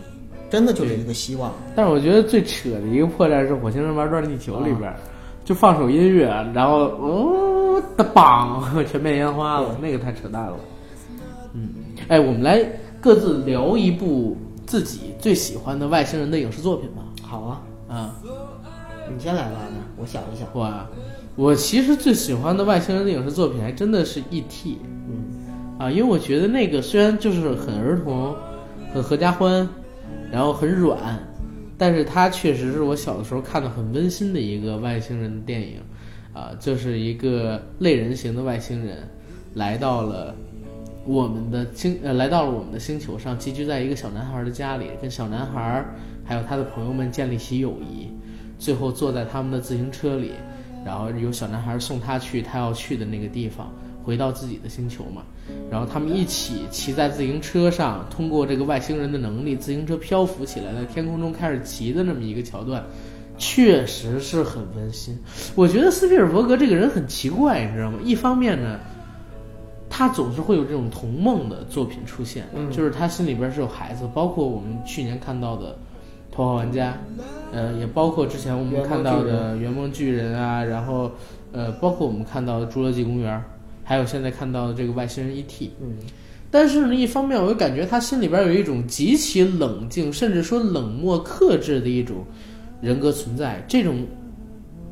[0.48, 4.94] 真的就是一个希望，但是我觉得最扯的一个破绽是《火星人玩转地球》里边，
[5.44, 10.56] 就放首音乐，然后哦的梆，全变烟花了，那个太扯淡了。
[11.52, 11.68] 嗯，
[12.08, 12.64] 哎，我们来
[13.00, 14.36] 各自聊一部
[14.66, 17.02] 自己最喜欢的外星人的影视作品吧。
[17.22, 18.14] 好啊，啊，
[19.12, 20.46] 你先来吧，那我想一想。
[20.52, 20.72] 我，
[21.34, 24.78] 我其实最喜欢的外星人的影视作品还真的是 E.T.，
[25.08, 28.34] 嗯，啊，因为我觉得那个虽然就是很儿童，
[28.94, 29.68] 很合家欢。
[30.30, 31.18] 然后很软，
[31.78, 35.78] 但是它确实是我小的时候看的很温馨的一个外星人的电影，
[36.32, 39.08] 啊，就是一个类人型的外星人，
[39.54, 40.34] 来到了
[41.04, 45.84] 我们的星呃，来到了我们的星球上，寄居在一个小男孩的家里，跟小男孩
[46.24, 48.08] 还有他的朋友们建立起友谊，
[48.58, 50.32] 最后坐在他们的自行车里，
[50.84, 53.72] 然后由小男孩送他去他要去的那个地方。
[54.02, 55.22] 回到自己的星球嘛，
[55.70, 62.84] 然后他们一起骑在自行车上，通过这个外星人的能力，自行车漂浮起来，在天空中开始骑的那么一个桥段，
[63.36, 65.18] 确实是很温馨。
[65.54, 67.98] 我觉得斯皮尔伯格这个人很奇怪，你知道吗？
[68.04, 68.78] 一方面呢，
[69.90, 75.70] 他总是会有这种童梦的作品出现，就是他心里边是有孩子，包括我们去年看到的
[76.34, 76.92] 《头号玩家》，
[77.52, 81.10] 呃，也包括之前我们看到的《圆梦巨人》啊，然后
[81.52, 83.36] 呃，包括我们看到的《侏罗纪公园》。
[83.88, 85.94] 还有现在看到的这个外星人 E.T.，嗯，
[86.50, 92.24] 但是呢，一方面我又感觉他心里边有一种极其冷静，甚至说冷漠克制的一种
[92.82, 93.64] 人格存在。
[93.68, 94.04] 这种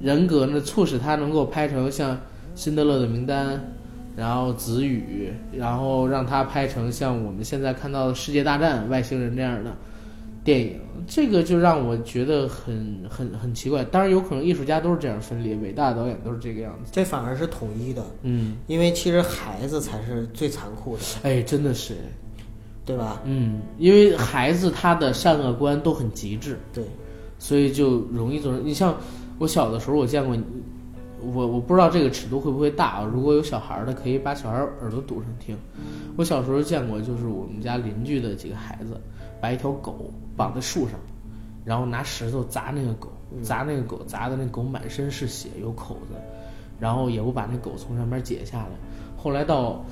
[0.00, 2.14] 人格呢，促使他能够拍成像
[2.54, 3.56] 《辛德勒的名单》，
[4.16, 9.74] 然后《子语》，然后让他拍成像我们现在看到的《世界大战外星人》这样的。
[10.44, 16.90] 电影这个就让我觉得很很很奇怪，当然有可能艺术家都是这样分裂，伟大的导演都是这个样子。
[16.92, 21.94] 这反而是统一的，嗯，因为其实孩子才是最残酷的，哎，真的是，
[22.84, 23.22] 对吧？
[23.24, 26.84] 嗯，因为孩子他的善恶观都很极致，对，
[27.38, 28.64] 所以就容易做成。
[28.64, 28.94] 你像
[29.38, 30.36] 我小的时候，我见过，
[31.20, 33.10] 我我不知道这个尺度会不会大啊？
[33.12, 35.56] 如果有小孩的，可以把小孩耳朵堵上听。
[36.16, 39.00] 我小时候见过，就是我们家邻居的几个孩子。
[39.40, 40.98] 把一条狗绑在树上，
[41.64, 43.12] 然后拿石头砸那个狗，
[43.42, 46.14] 砸那个狗，砸的那狗满身是血，有口子，
[46.78, 48.68] 然后也不把那狗从上面解下来。
[49.16, 49.84] 后来到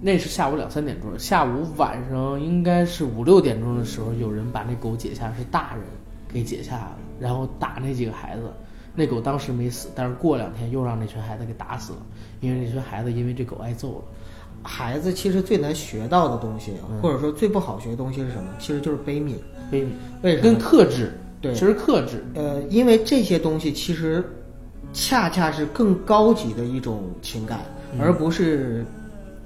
[0.00, 5.84] 那是下午两三点钟，下午晚上应该是五六点钟的时候，有人把那狗解下，是大人
[6.28, 8.50] 给解下来了，然后打那几个孩子。
[8.92, 11.98] 那狗当时没死，但是过两天又让那群孩子给打死了，
[12.40, 14.04] 因为那群孩子因为这狗挨揍了。
[14.62, 18.50] 孩子其实最难学到的东西，或者说最不好学的东西是什么？
[18.58, 19.34] 其实就是悲悯，
[19.70, 19.88] 悲悯。
[20.22, 20.42] 为什么？
[20.42, 21.12] 跟克制。
[21.40, 22.22] 对，其实克制。
[22.34, 24.22] 呃，因为这些东西其实
[24.92, 27.60] 恰恰是更高级的一种情感，
[27.98, 28.84] 而不是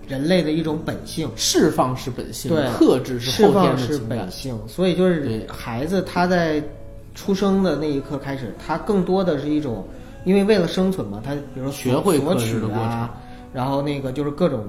[0.09, 4.31] 人类的一种本性，释放是本性，对克制是释后天的情感本。
[4.33, 6.61] 性，所以就是孩子他在
[7.15, 9.87] 出生的那一刻开始，他更多的是一种，
[10.25, 13.15] 因为为了生存嘛，他比如说学会索取克制的过程啊，
[13.53, 14.65] 然后那个就是各种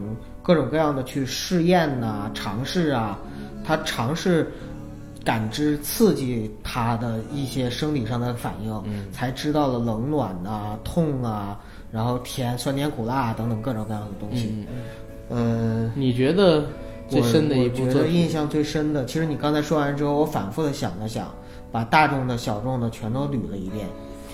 [0.45, 3.17] 各种各样的去试验呐、尝试啊，
[3.65, 4.51] 他尝试
[5.23, 11.59] 感知刺激他的一些生理上的反应，嗯才知道了冷暖啊、痛啊，
[11.91, 14.53] 然后甜、酸甜苦辣等等各种各样的东西。
[15.31, 16.63] 嗯，嗯，你觉得
[17.09, 18.13] 最深的一我我觉部作品？
[18.13, 21.33] 得印象最深的，其实你刚才说完之后，我反复的想了想，
[21.71, 23.87] 把大众的、小众的全都捋了一遍。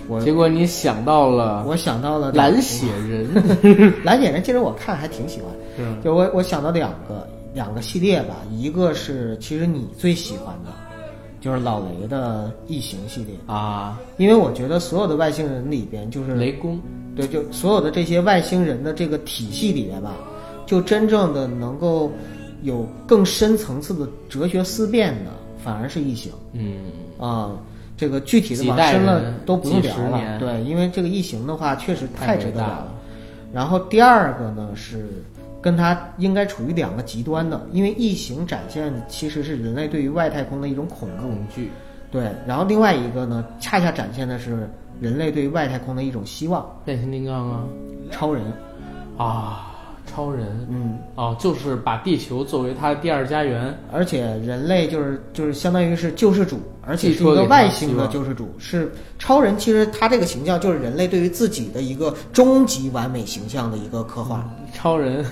[0.10, 3.30] 我结果你想到了我想到了蓝血人
[4.04, 5.50] 蓝血人，其实我看还挺喜欢。
[5.54, 10.72] 是吧就我我想到两个两个系列吧，一个是其实你最喜欢的，
[11.40, 16.80] 就是老雷的异形系列，啊，因为我觉得所有的外星人里边，就是雷公，
[17.16, 20.16] 对，就所有的这些外星人的这个体系里边吧，
[20.66, 22.12] 就真正的能够
[22.64, 25.32] 有更深层次的哲学思辨的，
[25.64, 26.78] 反而是异形嗯，
[27.18, 27.52] 啊。
[27.98, 32.92] 这个具体的往深了都不用聊了，对，因为这个异形的话确实太太值得聊了。
[33.54, 35.24] 然后第二个呢是
[35.62, 41.08] 跟它应该处于两个极端的，因为异形展现其实是人类对于外太空的一种恐
[41.54, 41.70] 惧，
[42.12, 42.32] 对。
[42.48, 44.68] 然后另外一个呢，恰恰展现的是
[45.00, 46.66] 人类对于外太空的一种希望。
[46.84, 47.64] 变形金刚啊，
[48.10, 48.44] 超人，
[49.18, 49.72] 啊，
[50.06, 58.50] 超人，嗯，哦，就是把地球作为他的第二家园，而且人类就是就是相当于是救世主，而且是一个外星的救世主。
[58.58, 64.50] 是超人，其实他这个形象就是人类对于自己的一个终极完美形象的一个刻画。
[64.82, 65.24] 超人，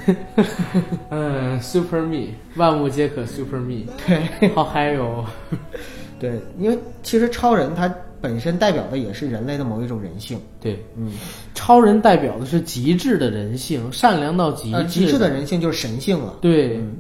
[1.10, 4.50] 嗯，Super Me，万物皆可 Super Me，对。
[4.50, 5.26] 好嗨哟，
[6.20, 7.92] 对，因为其实超人他
[8.22, 11.14] 本身代表的也是人类的某一种人性，对，嗯，
[11.56, 16.36] 超人代表的是极致的人性，善良到极呃，致极致的人性就是神性了。
[16.42, 16.98] 对，嗯。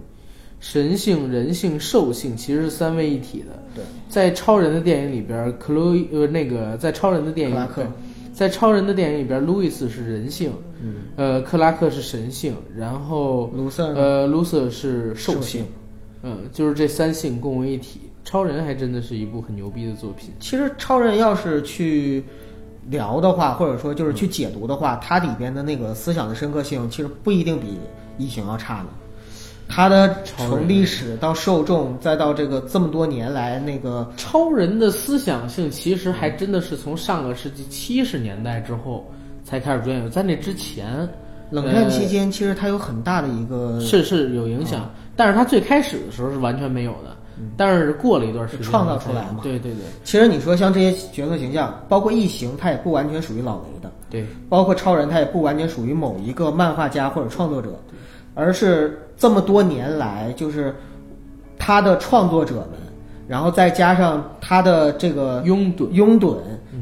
[0.60, 3.64] 神性、人性、兽性其实是三位一体的。
[3.74, 7.84] 对，在超人的电影里边，克洛伊呃那个在超人的电影克拉克。
[7.84, 7.92] 对
[8.40, 15.66] 在超人的电影里边，路易斯是人性，嗯，呃，克拉克是神性，然后卢瑟呃，卢瑟是兽性，
[16.24, 18.00] 嗯，就是这三性共为一体。
[18.24, 20.30] 超人还真的是一部很牛逼的作品。
[20.40, 22.24] 其实超人要是去
[22.90, 27.78] 聊的话，或者说就是去解读的话，它里边的那个思想的深刻性，其实不一定比
[28.18, 28.90] 异形要差的。
[29.70, 39.10] 它的从历史到受众，再到这个这么多年来那个，超人的思想性其实还真的是从上个世纪七十年代之后
[39.44, 41.08] 才开始专有，在那之前，
[41.52, 47.16] 冷战期间，其实它有很大的一个是是有影响，但是他最开始的时候是完全没有的，
[47.56, 49.40] 但是过了一段时间创造出来嘛。
[49.44, 53.92] 对对对其实你说像这些角色形象，包括异形，它也不完全属于老雷的。
[54.10, 57.80] 对，包括超人，他也不完全属于某一个漫画家或者创作者，
[58.34, 60.74] 而是这么多年来，就是
[61.58, 62.80] 他的创作者们，
[63.28, 66.38] 然后再加上他的这个拥趸，拥趸，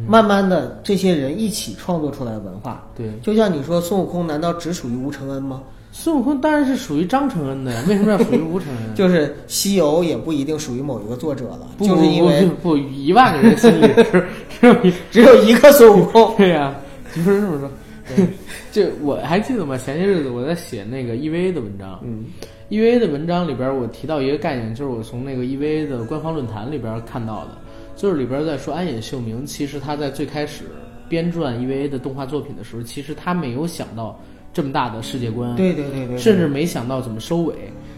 [0.08, 2.88] 慢慢的这些人一起创作出来的文化。
[2.96, 5.64] 对，就像你说孙悟空，难道只属于吴承恩吗？
[5.92, 8.94] 孙悟空当然是属于张承恩的呀， 为什么要属于吴承恩？
[8.94, 14.28] 就是西游也不一定属于某一个作者了，就是因为不不，一万个人心里只
[14.60, 16.36] 只 有一只有一个孙悟空。
[16.38, 16.76] 对呀、
[17.16, 17.68] 就是这么说。
[18.72, 19.78] 就我还记得吗？
[19.78, 22.26] 前些日子我在写那个 EVA 的文章嗯
[22.70, 27.58] ，EVA 的文章里边我提到一个概念，就是我从那个 EVA 的官方论坛里边看到的，
[27.96, 30.66] 就是里边在说安野秀明，其实他在最开始
[31.10, 34.20] 编撰 EVA 的动画作品的时候，其实他没有想到
[34.54, 37.54] 这么大的世界观，对对对对对，甚至没想到怎么收尾。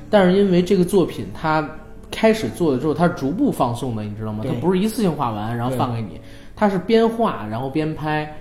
[0.10, 1.70] 但是因为这个作品它
[2.12, 4.44] 开始做了之后，它是逐步放送的，你知道吗？
[4.48, 6.20] 它不是一次性画完然后放给你，
[6.56, 8.36] 它是边画然后边拍。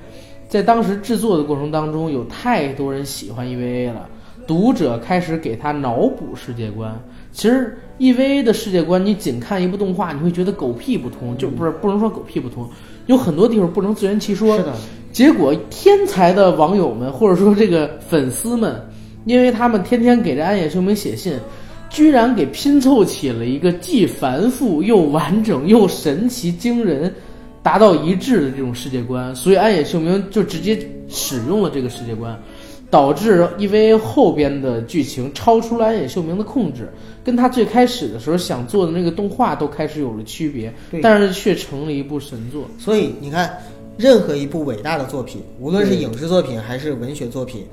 [0.48, 4.08] 在当时制作的过程当中，有太多人喜欢 EVA 了，
[4.46, 6.98] 读者开始给他脑补世界观。
[7.32, 12.66] 其实 EVA 的世界观，你仅看一部动画，你会觉得狗屁不通，就不是不能说狗屁不通，
[13.06, 14.56] 有很多地方不能自圆其说。
[14.56, 14.74] 是的，
[15.12, 18.82] 结果天才的网友们，或者说这个粉丝们，
[19.26, 21.34] 因为他们天天给这安野秀明写信，
[21.90, 27.14] 居然给拼凑起了一个既繁复又完整又神奇惊人、
[27.68, 29.36] 达到一致的这种世界观。
[29.36, 32.34] 所以安野秀明就直接使用了这个世界观，
[32.90, 36.88] 导致因为后边的剧情超出了安野秀明的控制，
[37.22, 42.64] 跟他最开始的时候想做的那个动画都开始有了区别，但是却成了一部神作。
[42.78, 43.54] 所以你看，
[43.98, 47.66] 任何一部伟大的作品，无论是影视作品还是文学作品，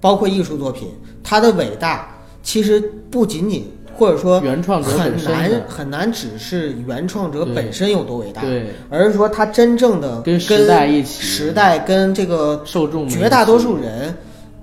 [0.00, 0.88] 包括艺术作品，
[1.22, 2.80] 它的伟大其实
[3.12, 3.64] 不仅仅
[3.96, 8.66] 或者说原创者很难很难只是原创者本身有多伟大，对。
[8.90, 11.22] 而是说他真正的跟时代一起。
[11.22, 14.14] 时代跟这个受众绝大多数人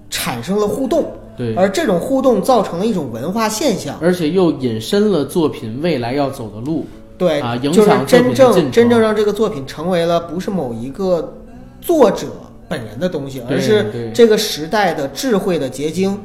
[0.09, 3.97] 产生了互动，对，而这种互动造成了一种文化现象。
[4.01, 6.85] 而且又引申了作品未来要走的路。
[7.17, 11.33] 对，啊影就是响真正真正让这个作品成为了不是某一个
[11.81, 12.27] 作者
[12.67, 16.17] 本人的东西，而是这个时代的智慧的结晶。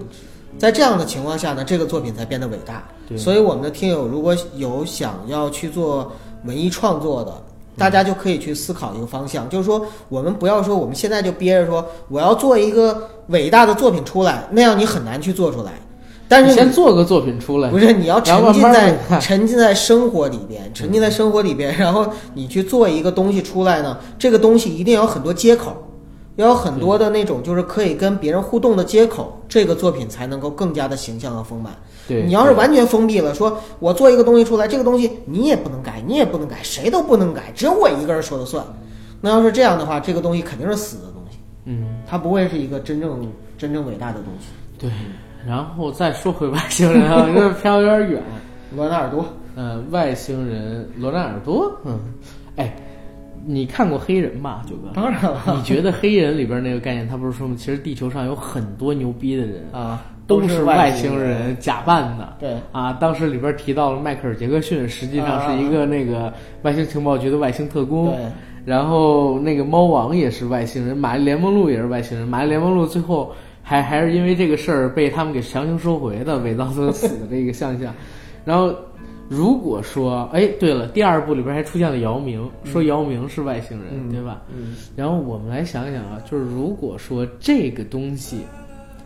[0.59, 2.82] 在这样的情况下呢，这个作品才变得伟大。
[3.09, 6.12] 对所以我们的听友如果有想要去做
[6.44, 7.32] 文艺创作的，
[7.76, 15.72] 大家就可以去思考一个方向，就是说我们不要说我们现在就憋着说我要做一个伟大的作品出来，那样你很难去做出来。
[16.30, 25.74] 但你是你先做个作品出来不，是你要沉浸在沉浸在生活里边，沉浸在生活里边，然后你去做一个东西出来呢，这个东西一定要有很多接口，
[26.43, 31.74] 要有很多的那种就是可以跟别人互动的接口，这个作品才能够更加的形象和丰满。
[32.07, 38.64] 对，你要是完全封闭了，说我做一个东西出来，这个东西你也不能改，你也不能改，谁都不能改，只有我一个人说了算。
[39.20, 43.26] 那要是这样的话，这个东西肯定是死的东西，嗯，它不会是一个真正
[43.59, 44.47] 真正伟大的东西。
[44.78, 44.91] 对。
[45.47, 48.22] 然后再说回外星人啊， 这飘有点远。
[48.76, 49.24] 罗纳尔多，
[49.55, 51.99] 呃，外星人罗纳尔多，嗯，
[52.57, 52.76] 哎，
[53.51, 54.90] 你看过黑人吧，九哥？
[54.92, 57.55] 当然了，你觉得黑人里边那个概念，他不是说吗？
[57.57, 62.36] 其实地球上有很多牛逼的人，啊，都是外星星人假扮的。
[62.38, 66.30] 对，啊，当时里边提到了迈克尔·杰克逊，实际上是一个那个
[66.61, 68.11] 外星情报局的外星特工。
[68.11, 68.18] 对，
[68.66, 72.28] 然后那个猫王也是外星人，玛丽莲梦露也是外星人。
[72.28, 73.32] 玛丽莲梦露最后
[73.62, 77.94] 还还是因为这个事儿被他们给强行收回的，伪造成死的这个象象。
[78.44, 78.74] 然后
[79.29, 84.41] 如果说，哎，对了，第二部里边还出现了姚明，说姚明是外星人，嗯对吧？
[84.51, 88.41] 嗯，然后我们来想想啊，就是如果说这个东西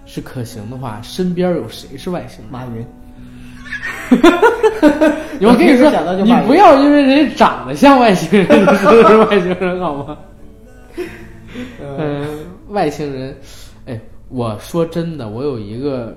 [0.06, 2.52] 是可行的话，身边有谁是外星人？
[2.52, 2.86] 马云，
[5.48, 10.18] 我跟你说想到，就你马云不要因为人家长得像外星人，你说是外星人好吗？
[11.98, 12.26] 嗯，
[12.68, 13.36] 外星人，
[13.86, 16.16] 哎，我说真的，我有一个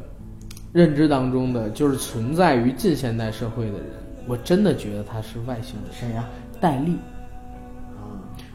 [0.76, 3.86] 认知当中的，就是存在于近现代社会的人，
[4.28, 5.94] 我真的觉得他是外星人。
[5.98, 6.28] 谁呀？
[6.60, 6.98] 戴笠，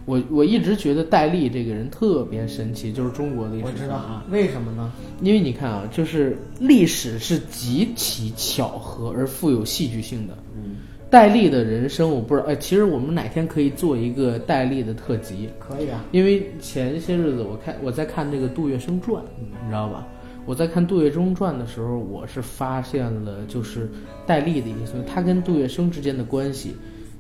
[0.05, 4.93] 我我一直觉得戴笠这个人特别神奇，就是中国历我知道啊，，为什么呢？
[5.23, 10.37] 因为你看啊，就是历史是极其巧合而富有戏剧性的。
[10.55, 10.77] 嗯，
[11.09, 16.05] 戴笠的人生，我不知道，哎，其实我们哪天可以做一个戴笠的特辑，可以啊。
[16.13, 20.07] 因为前些日子我看我在看这个《杜月笙传》，你知道吧？
[20.47, 23.89] 我在看《杜月笙传》的时候，我是发现了就是
[24.27, 26.75] 戴笠的一些，他跟杜月笙之间的关系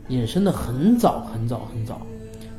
[0.08, 1.20] 引申的很早。
[1.32, 2.00] 很早很早，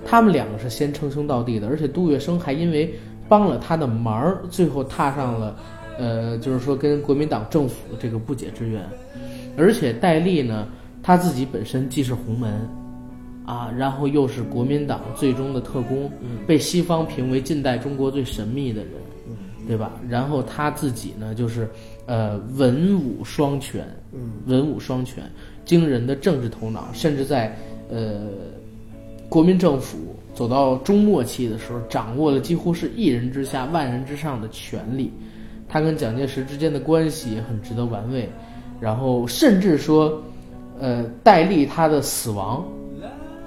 [0.06, 2.94] 他们两个是先称兄道弟的，而且杜月笙还因为
[3.28, 5.56] 帮了他的忙，最后踏上了，
[5.98, 8.84] 呃，就是说跟国民党政府这个不解之缘，
[9.58, 10.68] 而且戴笠呢，
[11.04, 12.54] 他自己本身既是洪门。
[13.44, 16.10] 啊，然后又是国民党最终的特工，
[16.46, 18.92] 被西方评为近代中国最神秘的人，
[19.68, 19.94] 对吧？
[20.10, 21.70] 然后他自己呢，就是
[22.06, 25.24] 呃文武双全，嗯，文武双全，
[25.66, 27.56] 惊人的政治头脑，甚至在
[27.90, 28.28] 呃
[29.30, 29.98] 国民政府
[30.34, 35.12] 走到中末期的时候，掌握了几乎是一人之下、万人之上的权力。
[35.70, 38.30] 他跟蒋介石之间的关系也很值得玩味，
[38.80, 40.22] 然后甚至说，
[40.80, 42.66] 呃，戴笠他的死亡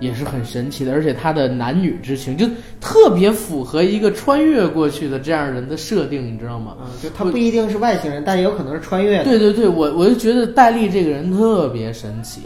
[0.04, 2.46] 也是很神奇的，而且他的男女之情就
[2.80, 6.76] 特别符合一个穿越过去的这样人的设定，你知道吗？
[6.80, 9.24] 嗯，就他不一定是外星人，但也有可能是穿越的。
[9.24, 12.42] 对对对，我我就觉得戴笠这个人特别神奇，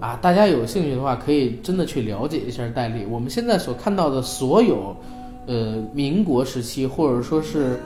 [0.00, 3.04] 啊，大家有兴趣的话，可以真的去了解一下戴笠。
[3.04, 4.96] 我们现在所看到的所有，
[5.46, 7.78] 呃，民国时期或者说是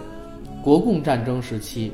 [0.62, 1.92] 国共战争时期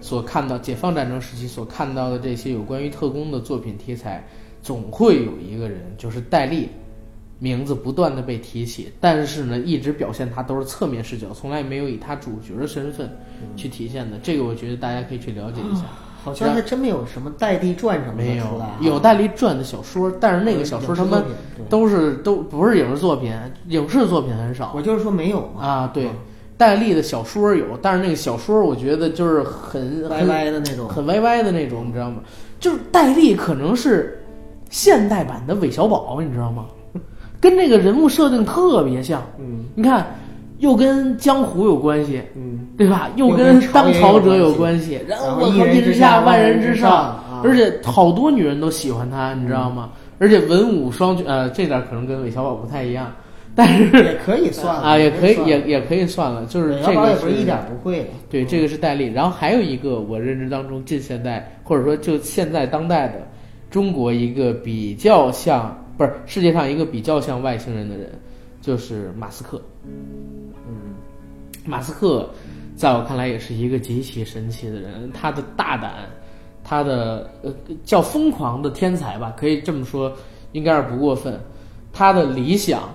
[0.00, 4.24] 所看到、解放战争时期所看到的这些有关于特工的作品题材，
[4.66, 6.68] 总会有一个人就是戴笠。
[7.38, 13.14] 名字不断的被提起，但是呢，一直表现他都是侧面视角，从来没有以他主角的身份
[13.54, 14.16] 去体现的。
[14.22, 15.82] 这个我觉得大家可以去了解一下。
[16.24, 18.78] 好像还真没有什么戴笠传什么没有的出来啊。
[18.80, 21.22] 有戴笠传的小说，但是那个小说他们
[21.68, 23.30] 都是都不是影视作品，
[23.68, 25.90] 影视作品很少我就是说没有嘛，啊。
[25.92, 26.08] 对，
[26.56, 30.88] 戴笠的小说有，但是那个小说我觉得就是很歪歪的那种。
[30.88, 32.22] 很歪歪的那种，你知道吗？
[32.58, 34.18] 就是戴笠可能是
[34.70, 36.66] 现代版的韦小宝，你知道吗？
[37.40, 39.22] 跟这个人物设定特别像。
[39.38, 40.06] 嗯你看，
[40.58, 43.10] 又跟江湖有关系，嗯，对吧？
[43.16, 49.90] 又跟当朝者有关系然然后一人之下，万人之之上啊而且好多女人都喜欢他，你知道吗？
[50.18, 53.12] 而且文武双全，呃，这点可能跟韦小宝不太一样，
[53.54, 58.10] 但是也可以算了啊，也可以，也也可以算了，就是这个是一点不会。
[58.30, 59.12] 对，这个是戴笠。
[59.12, 63.26] 然后还有一个我认知当中近现代或者说就现在当代的
[63.76, 68.10] 中国一个比较像，不是世界上一个比较像外星人的人，
[68.62, 69.60] 就是马斯克。
[69.84, 70.94] 嗯，
[71.66, 72.26] 马斯克
[72.74, 75.12] 在我看来也是一个极其神奇的人。
[75.12, 76.08] 他的大胆，
[76.64, 77.52] 他的呃
[77.84, 80.10] 叫疯狂的天才吧，可以这么说，
[80.52, 81.38] 应该是不过分。
[81.92, 82.88] 他的理想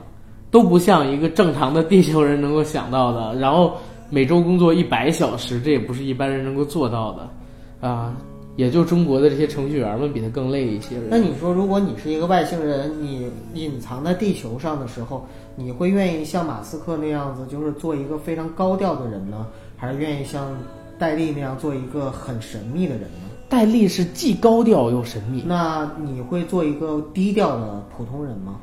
[0.50, 3.36] 都不像一个正常的地球人能够想到的。
[3.36, 3.78] 然后
[4.10, 8.18] 每周工作一百小时，这也不是一般人能够做到的啊。
[8.62, 10.98] 也就中国的这些程序员们比他更累一些。
[11.10, 20.56] 那你说，如果你是一个外星人，你隐藏在地球上的时候，你会愿意像马斯克那样子，就是做一个非常高调的人呢，还是愿意像
[21.00, 23.32] 戴笠那样做一个很神秘的人呢？
[23.50, 25.44] 戴笠是既高调又神秘。
[25.44, 28.60] 那你会做一个低调的普通人吗？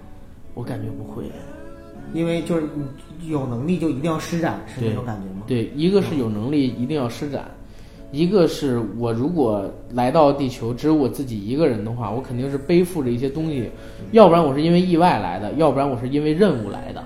[0.54, 1.24] 我感觉不会，
[2.14, 2.62] 因为就是
[3.18, 5.42] 你有能力就一定要施展，是那种感觉吗？
[5.48, 7.50] 对，一个是有能力一定要施展。
[8.10, 13.70] 一个是我如果来到地球只有我自己一个人的话，我肯定是背负着一些东西，
[14.12, 17.04] 要不然我是因为意外来的，要不然我是因为任务来的，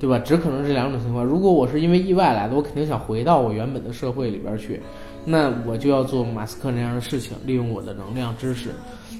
[0.00, 0.18] 对吧？
[0.18, 1.24] 只可能是两种情况。
[1.24, 4.80] 如果我是因为意外来的，我肯定想回到我原本的社会里边去，
[5.24, 8.70] 那我就要做马斯克那样的事情，利用我的能量知识。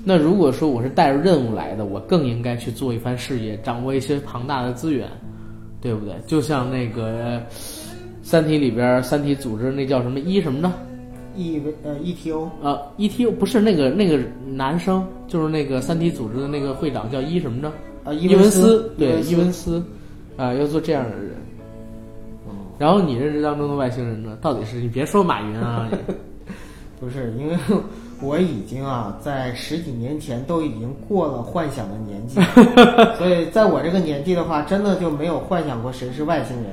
[0.05, 5.07] 那如果说我是带着任务来的，我更应该去做一番事业，掌握一些庞大的资源，
[5.81, 6.15] 对不对？
[6.27, 7.39] 就像那个
[8.23, 10.73] 《三体》里边，三体组织那叫什么一什么呢
[11.37, 17.69] ？E 呃 E T O 呃 E T O 不是那个那个男生，就是那个三体组织的那个会长叫伊什么着？
[18.05, 19.85] 啊伊文斯，对伊文斯，
[20.37, 21.35] 啊要做这样的人。
[22.79, 24.39] 然后你认知当中的外星人呢？
[24.41, 25.87] 到底是你别说马云啊，
[26.99, 27.55] 不是因为
[28.23, 32.41] 我已经啊在十几年前都已经过了幻想的年纪，
[33.19, 36.73] 所以在我这个年纪的话，真的就没有幻想过谁是外星人。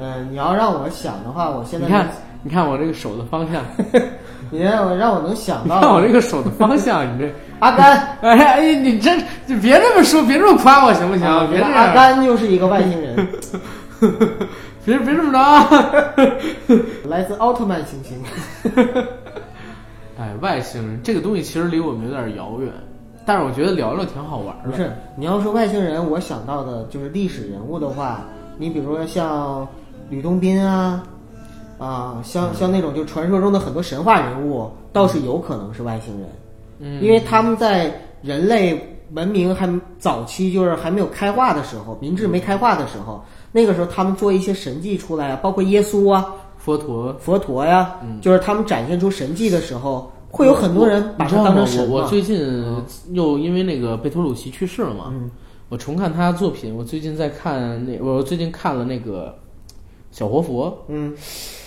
[0.00, 2.10] 嗯，你要让我想的话，我现在你看。
[2.42, 3.62] 你看我这个手的方向，
[4.50, 5.80] 你让我让我能想到。
[5.80, 9.14] 看我这个手的方向，你这 阿甘，哎哎，你这
[9.46, 11.48] 你别这么说，别这么夸我行不行？
[11.50, 11.72] 别这样。
[11.72, 13.14] 阿甘就是一个外星人，
[14.84, 15.68] 别别这么着啊！
[17.08, 18.20] 来自奥特曼星星。
[20.18, 22.72] 哎，外星人这个东西其实离我们有点遥远，
[23.24, 24.70] 但是我觉得聊聊挺好玩的。
[24.70, 28.22] 不是，你要说外星人，我想到的就是历史人物的话，
[28.58, 29.66] 你比如说像
[30.10, 31.00] 吕洞宾啊。
[31.82, 36.28] 啊，像像那种就传说中的很多神话人物，倒是有可能是外星人，
[36.78, 38.80] 嗯，因为他们在人类
[39.14, 39.68] 文明还
[39.98, 43.20] 早期，就是还没有开化的时候，民智没开化的时候，
[43.50, 46.24] 那个时候他们做一些神迹出来啊，包括耶稣啊、
[46.56, 52.64] 佛陀、佛陀呀，就是他们展现出神迹的时候，会有很多人把它当成神我最近
[53.10, 55.28] 又因为那个贝托鲁奇去世了嘛，嗯，
[55.68, 59.34] 我重看他的作品，我最近在看那，我最近看了那个
[60.12, 61.12] 小活佛，嗯。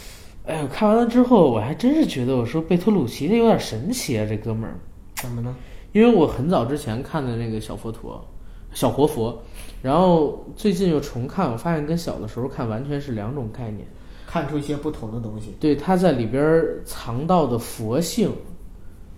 [0.48, 4.78] 哎我看完了之后，我还真是觉得，我说贝托鲁奇这有点神奇啊，这哥们儿。
[5.16, 5.56] 怎么呢？
[5.92, 8.24] 因为我很早之前看的那个小佛陀、
[8.72, 9.42] 小活佛，
[9.82, 13.88] 然后最近又重看，我发现跟小的时候看完全是两种概念，
[14.28, 15.56] 看出一些不同的东西。
[15.60, 18.30] 对，他在里边藏到的佛性，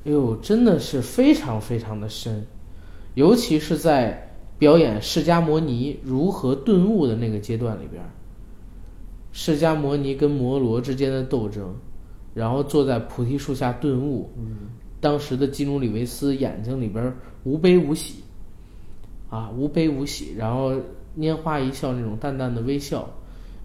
[0.05, 2.45] 哎呦，真的是非常非常的深，
[3.15, 8.01] 尤其是在表演释迦摩尼如何顿悟的那个阶段里边。
[9.39, 11.71] 释迦摩尼跟摩罗之间的斗争，
[12.33, 14.27] 然后坐在菩提树下顿悟。
[14.35, 14.69] 嗯，
[14.99, 18.23] 当时的基努里维斯眼睛里边无悲无喜，
[19.29, 20.73] 啊，无悲无喜，然后
[21.15, 23.07] 拈花一笑那种淡淡的微笑，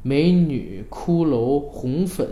[0.03, 2.29] 美女、骷髅、红粉，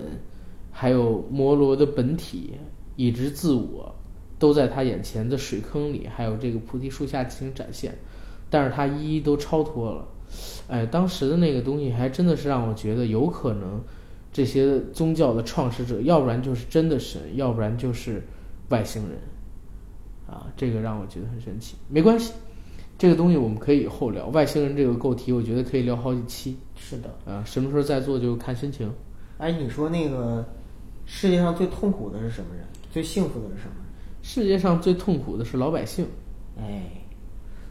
[0.70, 2.52] 还有摩罗的本体
[2.96, 3.90] 以及自我，
[4.38, 7.96] 都在他眼前的水坑里，还有这个菩提树下进行展现，
[8.50, 10.06] 但是他一一都超脱了。
[10.68, 13.80] 哎，当时的那个东西还真的是让我觉得有可能，
[14.32, 18.22] 这些宗教的创始者，要不然就是真的神，要不然就是
[18.68, 19.18] 外星人，
[20.28, 21.74] 啊，这个让我觉得很神奇。
[21.88, 22.32] 没关系，
[22.96, 24.28] 这个东西我们可以以后聊。
[24.28, 26.56] 外星人这个构题，我觉得可以聊好几期。
[26.76, 28.88] 是的，啊，什么时候再做就看心情。
[29.38, 30.46] 哎，你说那个
[31.04, 32.64] 世界上最痛苦的是什么人？
[32.92, 33.74] 最幸福的是什么？
[34.22, 36.06] 世界上最痛苦的是老百姓。
[36.56, 36.88] 哎，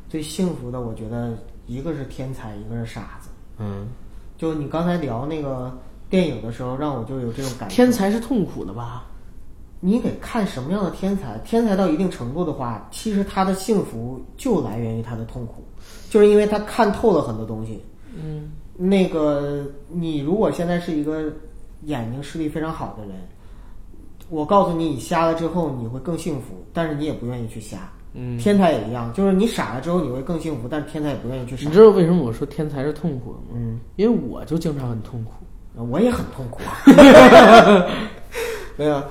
[0.10, 1.38] 最幸福的，我觉得。
[1.70, 3.30] 一个是天才，一个是傻子。
[3.59, 3.88] 嗯，
[4.39, 5.72] 就你刚才聊那个
[6.09, 7.76] 电影的时候，让我就有这种感觉。
[7.76, 9.05] 天才是痛苦的吧？
[9.80, 11.38] 你得看什么样的天才。
[11.45, 15.63] 天才到一定程度的话，其实他的幸福就来源于他的痛苦，
[16.09, 17.82] 就是因为他看透了很多东西。
[18.15, 21.32] 嗯，那个你如果现在是一个
[21.84, 23.15] 眼睛视力非常好的人，
[24.30, 27.89] 我告诉你，你瞎了之后你会更幸福，但是你也不愿意去瞎。
[28.20, 31.65] 嗯，天才也一样，就是你傻了之后你会更幸福，但是天才也不愿意去傻。
[31.65, 33.45] 你知道为什么我说天才是痛苦的吗？
[33.55, 35.32] 嗯，因为我就经常很痛苦，
[35.89, 37.88] 我也很痛苦啊。
[38.76, 39.03] 对啊，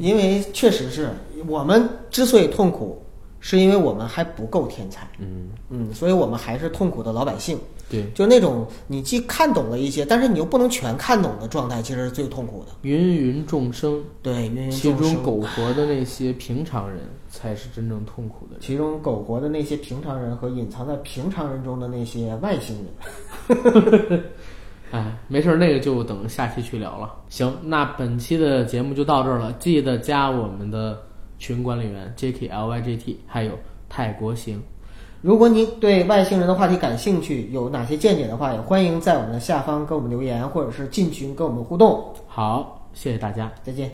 [0.00, 1.08] 因为确实是
[1.46, 3.00] 我们之所以痛苦，
[3.40, 7.58] 是因为我们还不够天才，嗯，嗯，所以我们还是痛苦的老百姓。
[7.88, 12.72] 对，就那种你既看懂了一些，但是你又不能全看懂的状态，其实是最痛苦的。
[12.82, 18.60] 芸芸众生，对，芸芸其中众生苟活的那些平常人才是真正痛苦的人。
[18.60, 22.76] 其中苟活的那些平常人和隐藏在平常人中的那些外星
[23.48, 24.24] 人。
[24.90, 27.12] 哎，没事儿，那个就等下期去聊了。
[27.28, 31.00] 行，那本期的节目就到这儿了，记得加我们的
[31.38, 33.52] 群管理员 J K L Y J T，还有
[33.88, 34.62] 泰国行。
[35.22, 42.04] 如果你对外星人的话题感兴趣，有哪些见解的话，也欢迎在我们的下方跟我们留言，或者是进群跟我们互动。
[42.26, 43.50] 好，谢谢大家。
[43.62, 43.84] 再见。